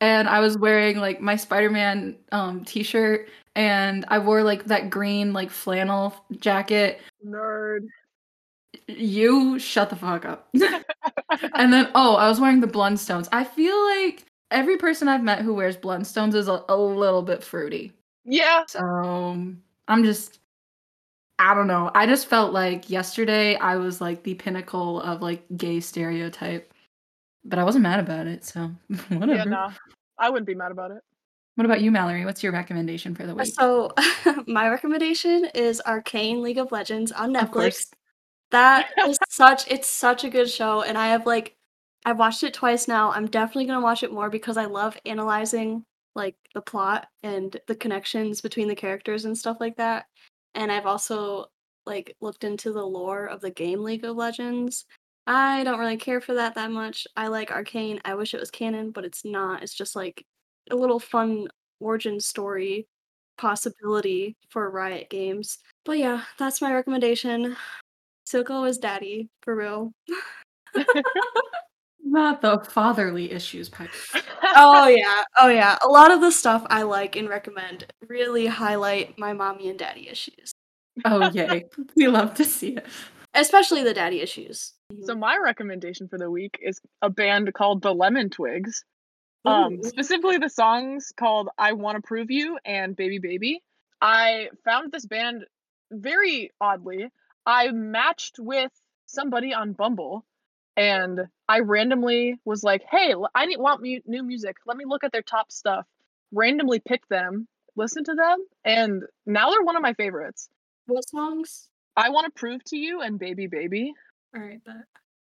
And 0.00 0.28
I 0.28 0.40
was 0.40 0.58
wearing 0.58 0.98
like 0.98 1.20
my 1.20 1.36
Spider-Man 1.36 2.16
um 2.32 2.64
t-shirt 2.64 3.28
and 3.54 4.04
I 4.08 4.18
wore 4.18 4.42
like 4.42 4.64
that 4.64 4.90
green 4.90 5.32
like 5.32 5.50
flannel 5.50 6.14
jacket. 6.40 7.00
Nerd. 7.24 7.86
You 8.88 9.58
shut 9.58 9.90
the 9.90 9.96
fuck 9.96 10.24
up. 10.24 10.48
and 11.54 11.72
then 11.72 11.90
oh, 11.94 12.16
I 12.16 12.28
was 12.28 12.40
wearing 12.40 12.60
the 12.60 12.66
Blundstones. 12.66 13.28
I 13.30 13.44
feel 13.44 13.78
like 13.98 14.24
every 14.50 14.78
person 14.78 15.06
I've 15.06 15.22
met 15.22 15.42
who 15.42 15.54
wears 15.54 15.76
Blundstones 15.76 16.34
is 16.34 16.48
a, 16.48 16.64
a 16.68 16.76
little 16.76 17.22
bit 17.22 17.44
fruity. 17.44 17.92
Yeah. 18.24 18.64
So 18.66 18.80
I'm 19.88 20.04
just 20.04 20.40
I 21.38 21.54
don't 21.54 21.66
know. 21.66 21.90
I 21.94 22.06
just 22.06 22.26
felt 22.28 22.52
like 22.52 22.88
yesterday 22.88 23.56
I 23.56 23.76
was 23.76 24.00
like 24.00 24.22
the 24.22 24.34
pinnacle 24.34 25.02
of 25.02 25.20
like 25.20 25.44
gay 25.56 25.80
stereotype. 25.80 26.71
But 27.44 27.58
I 27.58 27.64
wasn't 27.64 27.82
mad 27.82 28.00
about 28.00 28.26
it, 28.26 28.44
so 28.44 28.70
whatever. 29.08 29.34
Yeah, 29.34 29.44
no. 29.44 29.72
I 30.18 30.30
wouldn't 30.30 30.46
be 30.46 30.54
mad 30.54 30.70
about 30.70 30.90
it. 30.90 31.02
What 31.56 31.64
about 31.64 31.82
you, 31.82 31.90
Mallory? 31.90 32.24
What's 32.24 32.42
your 32.42 32.52
recommendation 32.52 33.14
for 33.14 33.26
the 33.26 33.34
week? 33.34 33.52
So 33.54 33.92
my 34.46 34.68
recommendation 34.68 35.46
is 35.54 35.82
Arcane 35.84 36.40
League 36.40 36.58
of 36.58 36.72
Legends 36.72 37.12
on 37.12 37.34
Netflix. 37.34 37.90
That 38.50 38.90
is 39.06 39.18
such 39.28 39.70
it's 39.70 39.88
such 39.88 40.24
a 40.24 40.30
good 40.30 40.48
show 40.48 40.82
and 40.82 40.96
I 40.96 41.08
have 41.08 41.26
like 41.26 41.56
I've 42.04 42.18
watched 42.18 42.42
it 42.42 42.54
twice 42.54 42.88
now. 42.88 43.12
I'm 43.12 43.26
definitely 43.26 43.66
going 43.66 43.78
to 43.78 43.84
watch 43.84 44.02
it 44.02 44.12
more 44.12 44.28
because 44.28 44.56
I 44.56 44.64
love 44.64 44.96
analyzing 45.06 45.84
like 46.14 46.34
the 46.54 46.60
plot 46.60 47.06
and 47.22 47.56
the 47.68 47.76
connections 47.76 48.40
between 48.40 48.68
the 48.68 48.74
characters 48.74 49.24
and 49.24 49.36
stuff 49.36 49.58
like 49.60 49.76
that. 49.76 50.06
And 50.54 50.72
I've 50.72 50.86
also 50.86 51.46
like 51.86 52.16
looked 52.20 52.44
into 52.44 52.72
the 52.72 52.84
lore 52.84 53.26
of 53.26 53.40
the 53.40 53.50
game 53.50 53.82
League 53.82 54.04
of 54.04 54.16
Legends. 54.16 54.84
I 55.26 55.62
don't 55.64 55.78
really 55.78 55.96
care 55.96 56.20
for 56.20 56.34
that 56.34 56.54
that 56.56 56.70
much. 56.70 57.06
I 57.16 57.28
like 57.28 57.50
Arcane. 57.50 58.00
I 58.04 58.14
wish 58.14 58.34
it 58.34 58.40
was 58.40 58.50
canon, 58.50 58.90
but 58.90 59.04
it's 59.04 59.24
not. 59.24 59.62
It's 59.62 59.74
just 59.74 59.94
like 59.94 60.24
a 60.70 60.76
little 60.76 60.98
fun 60.98 61.48
origin 61.80 62.20
story 62.20 62.86
possibility 63.38 64.36
for 64.50 64.70
Riot 64.70 65.10
Games. 65.10 65.58
But 65.84 65.98
yeah, 65.98 66.22
that's 66.38 66.60
my 66.60 66.72
recommendation. 66.72 67.56
Silco 68.28 68.68
is 68.68 68.78
daddy, 68.78 69.28
for 69.42 69.56
real. 69.56 69.92
Not 72.04 72.42
the 72.42 72.58
fatherly 72.68 73.32
issues, 73.32 73.68
Piper. 73.68 73.92
oh 74.56 74.86
yeah, 74.86 75.22
oh 75.40 75.48
yeah. 75.48 75.78
A 75.82 75.88
lot 75.88 76.10
of 76.10 76.20
the 76.20 76.30
stuff 76.30 76.64
I 76.68 76.82
like 76.82 77.16
and 77.16 77.28
recommend 77.28 77.86
really 78.06 78.46
highlight 78.46 79.18
my 79.18 79.32
mommy 79.32 79.70
and 79.70 79.78
daddy 79.78 80.08
issues. 80.08 80.52
Oh 81.04 81.30
yay. 81.30 81.64
we 81.96 82.08
love 82.08 82.34
to 82.34 82.44
see 82.44 82.76
it. 82.76 82.86
Especially 83.34 83.82
the 83.82 83.94
daddy 83.94 84.20
issues. 84.20 84.74
So 85.04 85.14
my 85.14 85.38
recommendation 85.38 86.08
for 86.08 86.18
the 86.18 86.30
week 86.30 86.58
is 86.62 86.80
a 87.00 87.10
band 87.10 87.52
called 87.54 87.82
the 87.82 87.94
Lemon 87.94 88.30
Twigs. 88.30 88.84
Um, 89.44 89.82
specifically 89.82 90.38
the 90.38 90.48
songs 90.48 91.12
called 91.16 91.48
"I 91.58 91.72
Want 91.72 91.96
to 91.96 92.02
Prove 92.02 92.30
You" 92.30 92.58
and 92.64 92.94
"Baby 92.94 93.18
Baby." 93.18 93.62
I 94.00 94.50
found 94.64 94.92
this 94.92 95.06
band 95.06 95.44
very 95.90 96.50
oddly. 96.60 97.08
I 97.44 97.70
matched 97.72 98.38
with 98.38 98.70
somebody 99.06 99.52
on 99.52 99.72
Bumble, 99.72 100.24
and 100.76 101.28
I 101.48 101.60
randomly 101.60 102.38
was 102.44 102.62
like, 102.62 102.84
"Hey, 102.88 103.14
I 103.34 103.46
need 103.46 103.58
want 103.58 103.82
mu- 103.82 104.00
new 104.06 104.22
music. 104.22 104.56
Let 104.64 104.76
me 104.76 104.84
look 104.86 105.04
at 105.04 105.12
their 105.12 105.22
top 105.22 105.50
stuff." 105.50 105.86
Randomly 106.30 106.80
picked 106.80 107.08
them, 107.08 107.48
listened 107.76 108.06
to 108.06 108.14
them, 108.14 108.46
and 108.64 109.02
now 109.26 109.50
they're 109.50 109.62
one 109.62 109.76
of 109.76 109.82
my 109.82 109.94
favorites. 109.94 110.48
What 110.86 111.08
songs? 111.08 111.68
"I 111.96 112.10
Want 112.10 112.26
to 112.26 112.30
Prove 112.38 112.62
to 112.64 112.76
You" 112.76 113.00
and 113.00 113.18
"Baby 113.18 113.48
Baby." 113.48 113.92
All 114.34 114.42
right, 114.42 114.60
but 114.64 114.76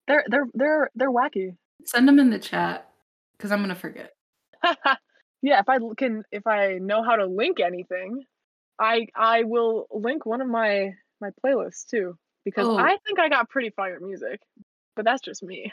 They're 0.06 0.24
they're 0.28 0.46
they're 0.54 0.90
they're 0.94 1.10
wacky. 1.10 1.56
Send 1.84 2.06
them 2.06 2.18
in 2.18 2.30
the 2.30 2.38
chat 2.38 2.88
because 3.36 3.50
I'm 3.52 3.60
gonna 3.60 3.74
forget. 3.74 4.12
yeah, 5.42 5.58
if 5.60 5.68
I 5.68 5.78
can, 5.96 6.22
if 6.30 6.46
I 6.46 6.78
know 6.80 7.02
how 7.02 7.16
to 7.16 7.26
link 7.26 7.60
anything, 7.60 8.24
I 8.78 9.06
I 9.16 9.42
will 9.44 9.86
link 9.90 10.24
one 10.26 10.40
of 10.40 10.48
my 10.48 10.94
my 11.20 11.30
playlists 11.44 11.86
too 11.86 12.16
because 12.44 12.66
Oh. 12.66 12.76
I 12.76 12.96
think 13.06 13.18
I 13.18 13.28
got 13.28 13.48
pretty 13.48 13.70
fire 13.70 13.98
music, 14.00 14.40
but 14.96 15.04
that's 15.04 15.22
just 15.22 15.42
me. 15.42 15.72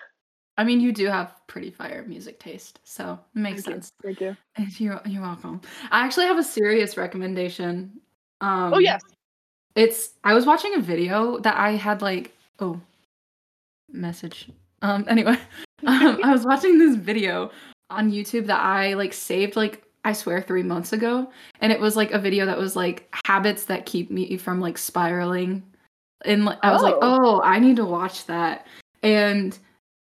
I 0.58 0.64
mean, 0.66 0.82
you 0.82 0.92
do 0.92 1.06
have 1.08 1.34
pretty 1.48 1.72
fire 1.72 2.04
music 2.06 2.38
taste, 2.40 2.80
so 2.84 3.18
it 3.36 3.40
makes 3.40 3.64
Thank 3.64 3.76
sense. 3.84 3.94
you. 4.04 4.36
Thank 4.56 4.80
you. 4.80 4.86
You're 4.86 5.02
you're 5.06 5.22
welcome. 5.22 5.62
I 5.92 6.04
actually 6.06 6.26
have 6.26 6.38
a 6.38 6.44
serious 6.44 6.98
recommendation. 6.98 8.02
Um, 8.42 8.74
oh 8.74 8.80
yes. 8.80 9.02
It's 9.76 10.12
I 10.24 10.34
was 10.34 10.46
watching 10.46 10.74
a 10.76 10.80
video 10.82 11.38
that 11.40 11.56
I 11.58 11.72
had 11.72 12.02
like 12.02 12.36
oh 12.60 12.82
message. 13.92 14.50
Um 14.82 15.06
anyway, 15.08 15.38
um, 15.86 16.20
I 16.24 16.32
was 16.32 16.46
watching 16.46 16.78
this 16.78 16.96
video 16.96 17.52
on 17.90 18.12
YouTube 18.12 18.46
that 18.48 18.60
I 18.62 18.94
like 18.94 19.14
saved 19.14 19.56
like 19.56 19.84
I 20.06 20.14
swear 20.14 20.42
3 20.42 20.64
months 20.64 20.94
ago 20.94 21.30
and 21.62 21.72
it 21.72 21.80
was 21.80 21.96
like 21.96 22.12
a 22.12 22.20
video 22.20 22.46
that 22.46 22.58
was 22.58 22.76
like 22.76 23.14
habits 23.26 23.66
that 23.66 23.86
keep 23.86 24.10
me 24.12 24.38
from 24.38 24.60
like 24.62 24.78
spiraling. 24.78 25.64
And 26.26 26.46
like, 26.46 26.60
I 26.64 26.72
was 26.72 26.82
like, 26.82 26.96
Oh. 27.02 27.20
"Oh, 27.38 27.42
I 27.44 27.60
need 27.60 27.78
to 27.78 27.86
watch 27.86 28.26
that." 28.26 28.68
And 29.04 29.58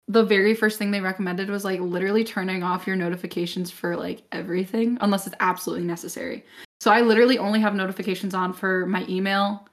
the 0.07 0.23
very 0.23 0.53
first 0.53 0.77
thing 0.77 0.91
they 0.91 1.01
recommended 1.01 1.49
was 1.49 1.63
like 1.63 1.79
literally 1.79 2.23
turning 2.23 2.61
off 2.61 2.85
your 2.85 2.95
notifications 2.95 3.71
for 3.71 3.95
like 3.95 4.23
everything 4.31 4.97
unless 5.01 5.25
it's 5.25 5.35
absolutely 5.39 5.85
necessary. 5.85 6.43
So 6.81 6.91
I 6.91 7.01
literally 7.01 7.37
only 7.37 7.61
have 7.61 7.75
notifications 7.75 8.33
on 8.33 8.51
for 8.53 8.85
my 8.85 9.05
email 9.07 9.65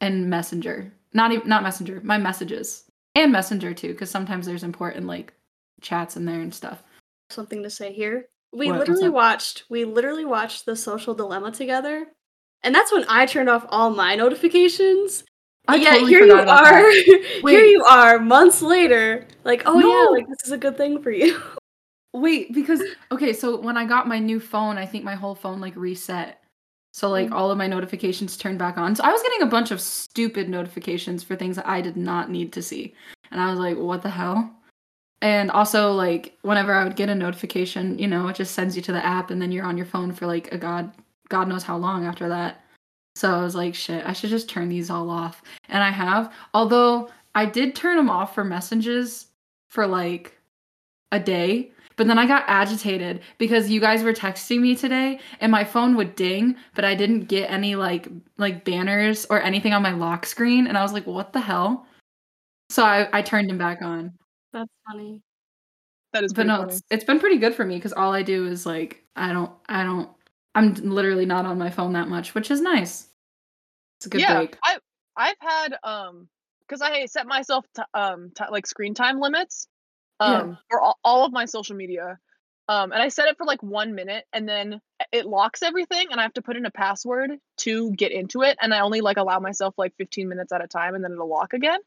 and 0.00 0.30
Messenger. 0.30 0.92
Not 1.12 1.32
even 1.32 1.48
not 1.48 1.62
Messenger, 1.62 2.00
my 2.02 2.18
messages. 2.18 2.84
And 3.16 3.32
Messenger 3.32 3.74
too 3.74 3.94
cuz 3.94 4.10
sometimes 4.10 4.46
there's 4.46 4.62
important 4.62 5.06
like 5.06 5.34
chats 5.80 6.16
in 6.16 6.24
there 6.24 6.40
and 6.40 6.54
stuff. 6.54 6.84
something 7.30 7.62
to 7.64 7.70
say 7.70 7.92
here. 7.92 8.28
We 8.52 8.70
What? 8.70 8.80
Literally 8.80 9.08
watched 9.08 9.64
we 9.68 9.84
literally 9.84 10.24
watched 10.24 10.66
the 10.66 10.76
social 10.76 11.14
dilemma 11.14 11.50
together. 11.50 12.06
And 12.62 12.74
that's 12.74 12.92
when 12.92 13.04
I 13.08 13.26
turned 13.26 13.48
off 13.48 13.66
all 13.70 13.90
my 13.90 14.14
notifications. 14.14 15.24
I 15.68 15.76
yeah, 15.76 15.92
totally 15.92 16.12
here 16.12 16.24
you 16.24 16.34
are. 16.34 16.92
here 17.50 17.64
you 17.64 17.82
are 17.84 18.18
months 18.18 18.62
later. 18.62 19.26
Like, 19.44 19.62
oh 19.66 19.78
yeah, 19.78 20.10
like 20.12 20.28
this 20.28 20.46
is 20.46 20.52
a 20.52 20.58
good 20.58 20.76
thing 20.76 21.02
for 21.02 21.10
you. 21.10 21.40
Wait, 22.12 22.52
because 22.54 22.82
okay, 23.12 23.32
so 23.32 23.60
when 23.60 23.76
I 23.76 23.84
got 23.84 24.08
my 24.08 24.18
new 24.18 24.40
phone, 24.40 24.78
I 24.78 24.86
think 24.86 25.04
my 25.04 25.14
whole 25.14 25.34
phone 25.34 25.60
like 25.60 25.76
reset. 25.76 26.40
So 26.96 27.10
like 27.10 27.28
Mm. 27.28 27.34
all 27.34 27.50
of 27.50 27.58
my 27.58 27.66
notifications 27.66 28.38
turned 28.38 28.58
back 28.58 28.78
on. 28.78 28.96
So 28.96 29.04
I 29.04 29.12
was 29.12 29.20
getting 29.20 29.42
a 29.42 29.50
bunch 29.50 29.70
of 29.70 29.82
stupid 29.82 30.48
notifications 30.48 31.22
for 31.22 31.36
things 31.36 31.56
that 31.56 31.68
I 31.68 31.82
did 31.82 31.94
not 31.94 32.30
need 32.30 32.54
to 32.54 32.62
see. 32.62 32.94
And 33.30 33.38
I 33.38 33.50
was 33.50 33.60
like, 33.60 33.76
what 33.76 34.00
the 34.00 34.08
hell? 34.08 34.50
And 35.20 35.50
also 35.50 35.92
like 35.92 36.38
whenever 36.40 36.72
I 36.72 36.84
would 36.84 36.96
get 36.96 37.10
a 37.10 37.14
notification, 37.14 37.98
you 37.98 38.06
know, 38.08 38.28
it 38.28 38.36
just 38.36 38.54
sends 38.54 38.76
you 38.76 38.82
to 38.82 38.92
the 38.92 39.04
app 39.04 39.30
and 39.30 39.42
then 39.42 39.52
you're 39.52 39.66
on 39.66 39.76
your 39.76 39.84
phone 39.84 40.10
for 40.10 40.26
like 40.26 40.50
a 40.52 40.58
god 40.58 40.90
god 41.28 41.48
knows 41.48 41.64
how 41.64 41.76
long 41.76 42.06
after 42.06 42.30
that. 42.30 42.64
So 43.14 43.34
I 43.34 43.42
was 43.42 43.54
like, 43.54 43.74
shit, 43.74 44.06
I 44.06 44.14
should 44.14 44.30
just 44.30 44.48
turn 44.48 44.70
these 44.70 44.88
all 44.88 45.10
off. 45.10 45.42
And 45.68 45.82
I 45.82 45.90
have. 45.90 46.32
Although 46.54 47.10
I 47.34 47.44
did 47.44 47.74
turn 47.74 47.98
them 47.98 48.08
off 48.08 48.34
for 48.34 48.42
messages 48.44 49.26
for 49.68 49.86
like 49.86 50.38
a 51.12 51.20
day, 51.20 51.72
but 51.96 52.06
then 52.06 52.18
I 52.18 52.26
got 52.26 52.44
agitated 52.46 53.20
because 53.38 53.70
you 53.70 53.80
guys 53.80 54.02
were 54.02 54.12
texting 54.12 54.60
me 54.60 54.76
today 54.76 55.18
and 55.40 55.50
my 55.50 55.64
phone 55.64 55.96
would 55.96 56.14
ding, 56.14 56.56
but 56.74 56.84
I 56.84 56.94
didn't 56.94 57.22
get 57.22 57.50
any 57.50 57.74
like 57.74 58.08
like 58.36 58.64
banners 58.64 59.26
or 59.30 59.40
anything 59.42 59.72
on 59.72 59.82
my 59.82 59.92
lock 59.92 60.26
screen 60.26 60.66
and 60.66 60.76
I 60.76 60.82
was 60.82 60.92
like, 60.92 61.06
"What 61.06 61.32
the 61.32 61.40
hell?" 61.40 61.86
So 62.70 62.84
I 62.84 63.08
I 63.12 63.22
turned 63.22 63.50
him 63.50 63.58
back 63.58 63.82
on. 63.82 64.12
That's 64.52 64.70
funny. 64.86 65.22
That 66.12 66.24
is 66.24 66.32
But 66.32 66.46
pretty 66.46 66.48
no, 66.48 66.56
funny. 66.58 66.72
it's, 66.72 66.82
it's 66.90 67.04
been 67.04 67.20
pretty 67.20 67.38
good 67.38 67.54
for 67.54 67.64
me 67.64 67.80
cuz 67.80 67.92
all 67.92 68.12
I 68.12 68.22
do 68.22 68.46
is 68.46 68.66
like 68.66 69.04
I 69.16 69.32
don't 69.32 69.52
I 69.68 69.82
don't 69.82 70.10
I'm 70.54 70.74
literally 70.74 71.26
not 71.26 71.44
on 71.46 71.58
my 71.58 71.70
phone 71.70 71.92
that 71.94 72.08
much, 72.08 72.34
which 72.34 72.50
is 72.50 72.60
nice. 72.60 73.08
It's 73.98 74.06
a 74.06 74.10
good 74.10 74.20
yeah, 74.20 74.34
break. 74.34 74.58
I 74.62 74.78
I've 75.16 75.36
had 75.40 75.76
um 75.82 76.28
because 76.60 76.82
I 76.82 77.06
set 77.06 77.26
myself 77.26 77.64
t- 77.74 77.82
um 77.94 78.30
t- 78.36 78.44
like 78.50 78.66
screen 78.66 78.94
time 78.94 79.20
limits 79.20 79.68
Yeah. 80.20 80.40
um 80.40 80.58
for 80.70 80.80
all, 80.80 80.98
all 81.04 81.24
of 81.24 81.32
my 81.32 81.44
social 81.44 81.76
media. 81.76 82.18
Um 82.68 82.92
and 82.92 83.02
I 83.02 83.08
set 83.08 83.28
it 83.28 83.36
for 83.36 83.44
like 83.44 83.62
1 83.62 83.94
minute 83.94 84.24
and 84.32 84.48
then 84.48 84.80
it 85.12 85.26
locks 85.26 85.62
everything 85.62 86.08
and 86.10 86.18
I 86.20 86.22
have 86.24 86.32
to 86.34 86.42
put 86.42 86.56
in 86.56 86.66
a 86.66 86.70
password 86.70 87.30
to 87.58 87.92
get 87.92 88.12
into 88.12 88.42
it 88.42 88.56
and 88.60 88.72
I 88.74 88.80
only 88.80 89.00
like 89.02 89.18
allow 89.18 89.38
myself 89.40 89.74
like 89.78 89.94
15 89.98 90.28
minutes 90.28 90.52
at 90.52 90.64
a 90.64 90.68
time 90.68 90.94
and 90.94 91.04
then 91.04 91.12
it'll 91.12 91.28
lock 91.28 91.52
again. 91.52 91.80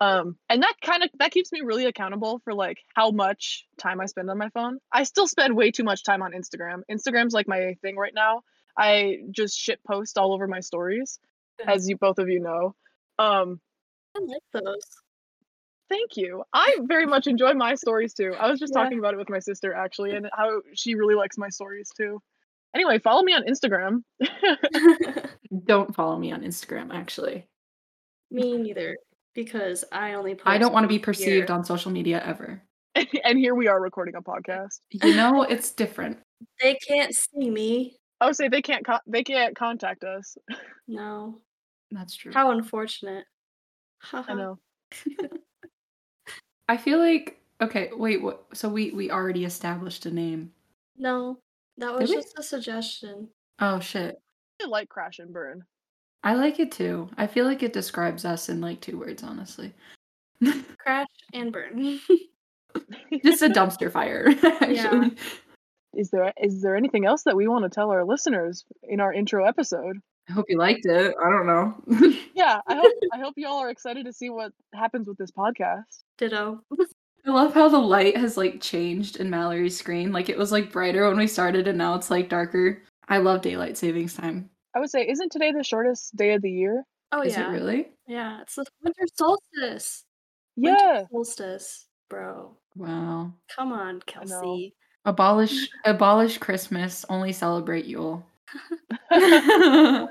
Um 0.00 0.36
and 0.48 0.62
that 0.62 0.74
kind 0.82 1.02
of 1.02 1.10
that 1.18 1.30
keeps 1.32 1.52
me 1.52 1.60
really 1.62 1.86
accountable 1.86 2.40
for 2.44 2.54
like 2.54 2.78
how 2.94 3.10
much 3.10 3.66
time 3.78 4.00
I 4.00 4.06
spend 4.06 4.30
on 4.30 4.38
my 4.38 4.48
phone. 4.50 4.78
I 4.92 5.04
still 5.04 5.26
spend 5.28 5.56
way 5.56 5.70
too 5.70 5.84
much 5.84 6.04
time 6.04 6.22
on 6.22 6.32
Instagram. 6.32 6.82
Instagram's 6.90 7.34
like 7.34 7.48
my 7.48 7.76
thing 7.82 7.96
right 7.96 8.14
now. 8.14 8.42
I 8.78 9.18
just 9.30 9.58
shit 9.58 9.80
post 9.84 10.18
all 10.18 10.32
over 10.32 10.48
my 10.48 10.60
stories 10.60 11.18
as 11.66 11.88
you 11.88 11.96
both 11.96 12.18
of 12.18 12.28
you 12.28 12.40
know. 12.40 12.74
Um, 13.18 13.60
I 14.16 14.20
like 14.20 14.42
those. 14.52 15.03
Thank 15.94 16.16
you. 16.16 16.42
I 16.52 16.76
very 16.82 17.06
much 17.06 17.26
enjoy 17.26 17.54
my 17.54 17.74
stories 17.74 18.14
too. 18.14 18.34
I 18.38 18.50
was 18.50 18.58
just 18.60 18.72
Yeah. 18.74 18.82
talking 18.82 18.98
about 18.98 19.14
it 19.14 19.18
with 19.18 19.30
my 19.30 19.38
sister 19.38 19.72
actually, 19.74 20.14
and 20.16 20.28
how 20.32 20.60
she 20.74 20.94
really 20.94 21.14
likes 21.14 21.38
my 21.38 21.48
stories 21.48 21.90
too. 21.96 22.20
Anyway, 22.74 22.98
follow 22.98 23.22
me 23.22 23.32
on 23.34 23.44
Instagram. 23.44 24.02
Don't 25.64 25.94
follow 25.94 26.18
me 26.18 26.32
on 26.32 26.42
Instagram 26.42 26.92
actually. 26.92 27.46
Me 28.30 28.56
neither. 28.58 28.96
Because 29.34 29.84
I 29.92 30.14
only 30.14 30.34
post 30.34 30.46
I 30.46 30.58
don't 30.58 30.72
want 30.72 30.84
to 30.84 30.88
be 30.88 30.98
perceived 30.98 31.28
year. 31.30 31.46
on 31.50 31.64
social 31.64 31.90
media 31.90 32.22
ever. 32.24 32.62
and 33.24 33.38
here 33.38 33.54
we 33.54 33.66
are 33.68 33.80
recording 33.80 34.14
a 34.16 34.22
podcast. 34.22 34.78
You 34.90 35.14
know, 35.14 35.42
it's 35.48 35.72
different. 35.72 36.18
They 36.60 36.74
can't 36.76 37.14
see 37.14 37.50
me. 37.50 37.96
Oh, 38.20 38.26
I 38.26 38.26
would 38.28 38.36
say 38.36 38.48
they 38.48 38.62
can't 38.62 38.84
co- 38.86 39.00
they 39.06 39.24
can't 39.24 39.56
contact 39.56 40.04
us. 40.04 40.36
No. 40.86 41.40
That's 41.90 42.14
true. 42.16 42.32
How 42.32 42.50
unfortunate. 42.52 43.24
I 44.12 44.34
know. 44.34 44.58
I 46.68 46.76
feel 46.76 46.98
like 46.98 47.40
okay, 47.60 47.90
wait, 47.94 48.22
what 48.22 48.44
so 48.52 48.68
we 48.68 48.90
we 48.92 49.10
already 49.10 49.44
established 49.44 50.06
a 50.06 50.10
name. 50.10 50.52
No. 50.96 51.38
That 51.78 51.92
Did 51.92 52.00
was 52.00 52.10
we? 52.10 52.16
just 52.16 52.38
a 52.38 52.42
suggestion. 52.42 53.28
Oh 53.58 53.80
shit. 53.80 54.20
I 54.62 54.66
like 54.66 54.88
crash 54.88 55.18
and 55.18 55.32
burn. 55.32 55.64
I 56.22 56.34
like 56.34 56.58
it 56.58 56.72
too. 56.72 57.10
I 57.18 57.26
feel 57.26 57.44
like 57.44 57.62
it 57.62 57.72
describes 57.72 58.24
us 58.24 58.48
in 58.48 58.60
like 58.60 58.80
two 58.80 58.98
words, 58.98 59.22
honestly. 59.22 59.74
Crash 60.78 61.06
and 61.32 61.52
burn. 61.52 62.00
Just 63.24 63.42
a 63.42 63.48
dumpster 63.48 63.92
fire, 63.92 64.28
actually. 64.60 65.16
Is 65.92 66.10
there 66.10 66.32
is 66.42 66.62
there 66.62 66.76
anything 66.76 67.04
else 67.04 67.22
that 67.24 67.36
we 67.36 67.46
want 67.46 67.64
to 67.64 67.68
tell 67.68 67.90
our 67.90 68.04
listeners 68.04 68.64
in 68.82 69.00
our 69.00 69.12
intro 69.12 69.44
episode? 69.44 69.98
I 70.28 70.32
hope 70.32 70.46
you 70.48 70.58
liked 70.58 70.86
it. 70.86 71.14
I 71.22 71.30
don't 71.30 71.46
know. 71.46 71.74
Yeah, 72.34 72.60
I 72.66 72.74
hope 72.76 72.92
I 73.12 73.18
hope 73.18 73.34
y'all 73.36 73.58
are 73.58 73.70
excited 73.70 74.06
to 74.06 74.12
see 74.12 74.30
what 74.30 74.52
happens 74.74 75.06
with 75.06 75.18
this 75.18 75.30
podcast. 75.30 76.02
Ditto. 76.18 76.60
I 77.26 77.30
love 77.30 77.54
how 77.54 77.68
the 77.68 77.78
light 77.78 78.16
has 78.16 78.36
like 78.36 78.60
changed 78.60 79.16
in 79.16 79.30
Mallory's 79.30 79.78
screen. 79.78 80.12
Like 80.12 80.28
it 80.28 80.38
was 80.38 80.52
like 80.52 80.72
brighter 80.72 81.06
when 81.08 81.16
we 81.18 81.26
started 81.26 81.66
and 81.68 81.78
now 81.78 81.94
it's 81.94 82.10
like 82.10 82.28
darker. 82.28 82.82
I 83.08 83.18
love 83.18 83.42
daylight 83.42 83.76
savings 83.76 84.14
time. 84.14 84.50
I 84.74 84.80
would 84.80 84.90
say, 84.90 85.06
isn't 85.08 85.30
today 85.30 85.52
the 85.52 85.62
shortest 85.62 86.16
day 86.16 86.32
of 86.34 86.42
the 86.42 86.50
year? 86.50 86.84
Oh 87.12 87.22
Is 87.22 87.36
yeah. 87.36 87.48
it 87.48 87.52
really? 87.52 87.88
Yeah, 88.06 88.40
it's 88.42 88.56
the 88.56 88.64
winter 88.82 89.04
solstice. 89.14 90.04
Winter 90.56 90.78
Yeah. 90.82 91.02
solstice, 91.12 91.86
bro. 92.10 92.56
Wow. 92.76 93.32
Come 93.54 93.72
on. 93.72 94.00
Kelsey. 94.06 94.74
Abolish 95.04 95.68
abolish 95.84 96.38
Christmas, 96.38 97.04
only 97.10 97.32
celebrate 97.32 97.84
Yule. 97.84 98.24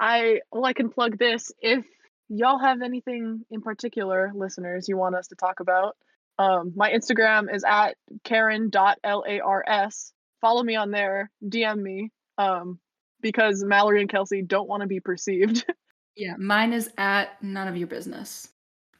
I 0.00 0.40
well, 0.50 0.64
I 0.64 0.72
can 0.72 0.90
plug 0.90 1.18
this. 1.18 1.52
If 1.60 1.84
y'all 2.28 2.58
have 2.58 2.82
anything 2.82 3.44
in 3.50 3.60
particular, 3.60 4.32
listeners, 4.34 4.88
you 4.88 4.96
want 4.96 5.14
us 5.14 5.28
to 5.28 5.36
talk 5.36 5.60
about, 5.60 5.96
um, 6.38 6.72
my 6.74 6.90
Instagram 6.90 7.54
is 7.54 7.64
at 7.64 7.96
Karen.lars. 8.24 10.12
Follow 10.40 10.62
me 10.62 10.74
on 10.74 10.90
there, 10.90 11.30
DM 11.44 11.80
me. 11.80 12.10
Um, 12.38 12.80
because 13.20 13.62
Mallory 13.62 14.00
and 14.00 14.10
Kelsey 14.10 14.42
don't 14.42 14.68
want 14.68 14.80
to 14.82 14.86
be 14.86 15.00
perceived. 15.00 15.64
yeah, 16.16 16.34
mine 16.36 16.72
is 16.72 16.90
at 16.98 17.42
none 17.42 17.68
of 17.68 17.76
your 17.76 17.86
business. 17.86 18.48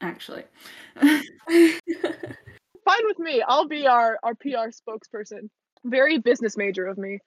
Actually. 0.01 0.45
Fine 0.97 1.21
with 3.05 3.19
me. 3.19 3.43
I'll 3.47 3.69
be 3.69 3.87
our, 3.87 4.19
our 4.23 4.35
PR 4.35 4.71
spokesperson. 4.71 5.49
Very 5.85 6.19
business 6.19 6.57
major 6.57 6.87
of 6.87 6.99
me. 6.99 7.19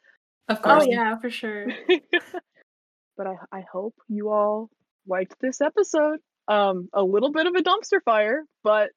Of 0.47 0.59
Oh 0.59 0.61
course. 0.61 0.87
yeah, 0.87 1.17
for 1.17 1.29
sure. 1.29 1.67
but 3.17 3.27
I 3.27 3.35
I 3.51 3.61
hope 3.71 3.95
you 4.07 4.29
all 4.29 4.69
liked 5.07 5.35
this 5.39 5.61
episode. 5.61 6.19
Um, 6.47 6.89
a 6.93 7.01
little 7.03 7.31
bit 7.31 7.47
of 7.47 7.55
a 7.55 7.61
dumpster 7.63 8.01
fire, 8.03 8.43
but 8.63 8.91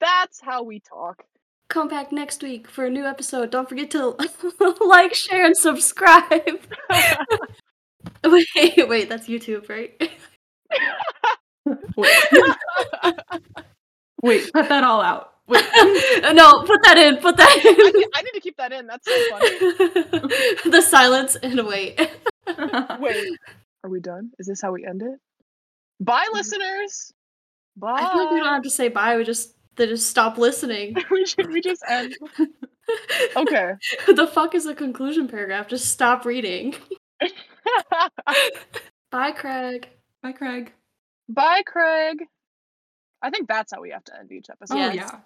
that's 0.00 0.40
how 0.40 0.62
we 0.62 0.80
talk. 0.80 1.22
Come 1.68 1.88
back 1.88 2.12
next 2.12 2.42
week 2.42 2.68
for 2.68 2.86
a 2.86 2.90
new 2.90 3.04
episode. 3.04 3.50
Don't 3.50 3.68
forget 3.68 3.90
to 3.90 4.16
like, 4.80 5.14
share, 5.14 5.44
and 5.44 5.56
subscribe. 5.56 6.30
wait, 8.24 8.88
wait, 8.88 9.08
that's 9.08 9.26
YouTube, 9.28 9.68
right? 9.68 10.00
Wait. 11.96 12.56
Wait, 14.22 14.52
cut 14.52 14.68
that 14.68 14.84
all 14.84 15.02
out. 15.02 15.34
Wait. 15.48 15.64
no, 16.34 16.62
put 16.64 16.82
that 16.82 16.98
in. 16.98 17.16
Put 17.18 17.36
that 17.36 17.48
I, 17.48 17.68
in. 17.68 18.00
need, 18.00 18.08
I 18.14 18.22
need 18.22 18.32
to 18.32 18.40
keep 18.40 18.56
that 18.56 18.72
in. 18.72 18.86
That's 18.86 19.06
so 19.06 19.30
funny. 19.30 20.70
the 20.70 20.82
silence 20.82 21.36
and 21.36 21.66
wait. 21.66 21.98
Wait, 23.00 23.38
are 23.82 23.90
we 23.90 24.00
done? 24.00 24.30
Is 24.38 24.46
this 24.46 24.62
how 24.62 24.72
we 24.72 24.86
end 24.86 25.02
it? 25.02 25.18
Bye, 25.98 26.24
mm-hmm. 26.26 26.36
listeners. 26.36 27.12
Bye. 27.76 27.98
I 28.00 28.12
feel 28.12 28.24
like 28.24 28.32
we 28.32 28.38
don't 28.38 28.54
have 28.54 28.62
to 28.62 28.70
say 28.70 28.88
bye. 28.88 29.16
We 29.16 29.24
just 29.24 29.54
they 29.76 29.86
just 29.86 30.08
stop 30.08 30.38
listening. 30.38 30.96
we 31.10 31.26
should 31.26 31.50
we 31.50 31.60
just 31.60 31.82
end. 31.88 32.16
Okay. 33.36 33.72
the 34.06 34.28
fuck 34.32 34.54
is 34.54 34.66
a 34.66 34.74
conclusion 34.74 35.26
paragraph? 35.26 35.66
Just 35.66 35.88
stop 35.88 36.24
reading. 36.24 36.74
Bye, 39.10 39.32
Craig. 39.32 39.88
Bye, 40.22 40.32
Craig. 40.32 40.72
Bye, 41.28 41.62
Craig. 41.66 42.22
I 43.22 43.30
think 43.30 43.48
that's 43.48 43.72
how 43.74 43.80
we 43.80 43.90
have 43.90 44.04
to 44.04 44.18
end 44.18 44.30
each 44.30 44.50
episode. 44.50 44.76
Oh 44.76 44.78
Yes. 44.78 44.94
yeah. 44.94 45.18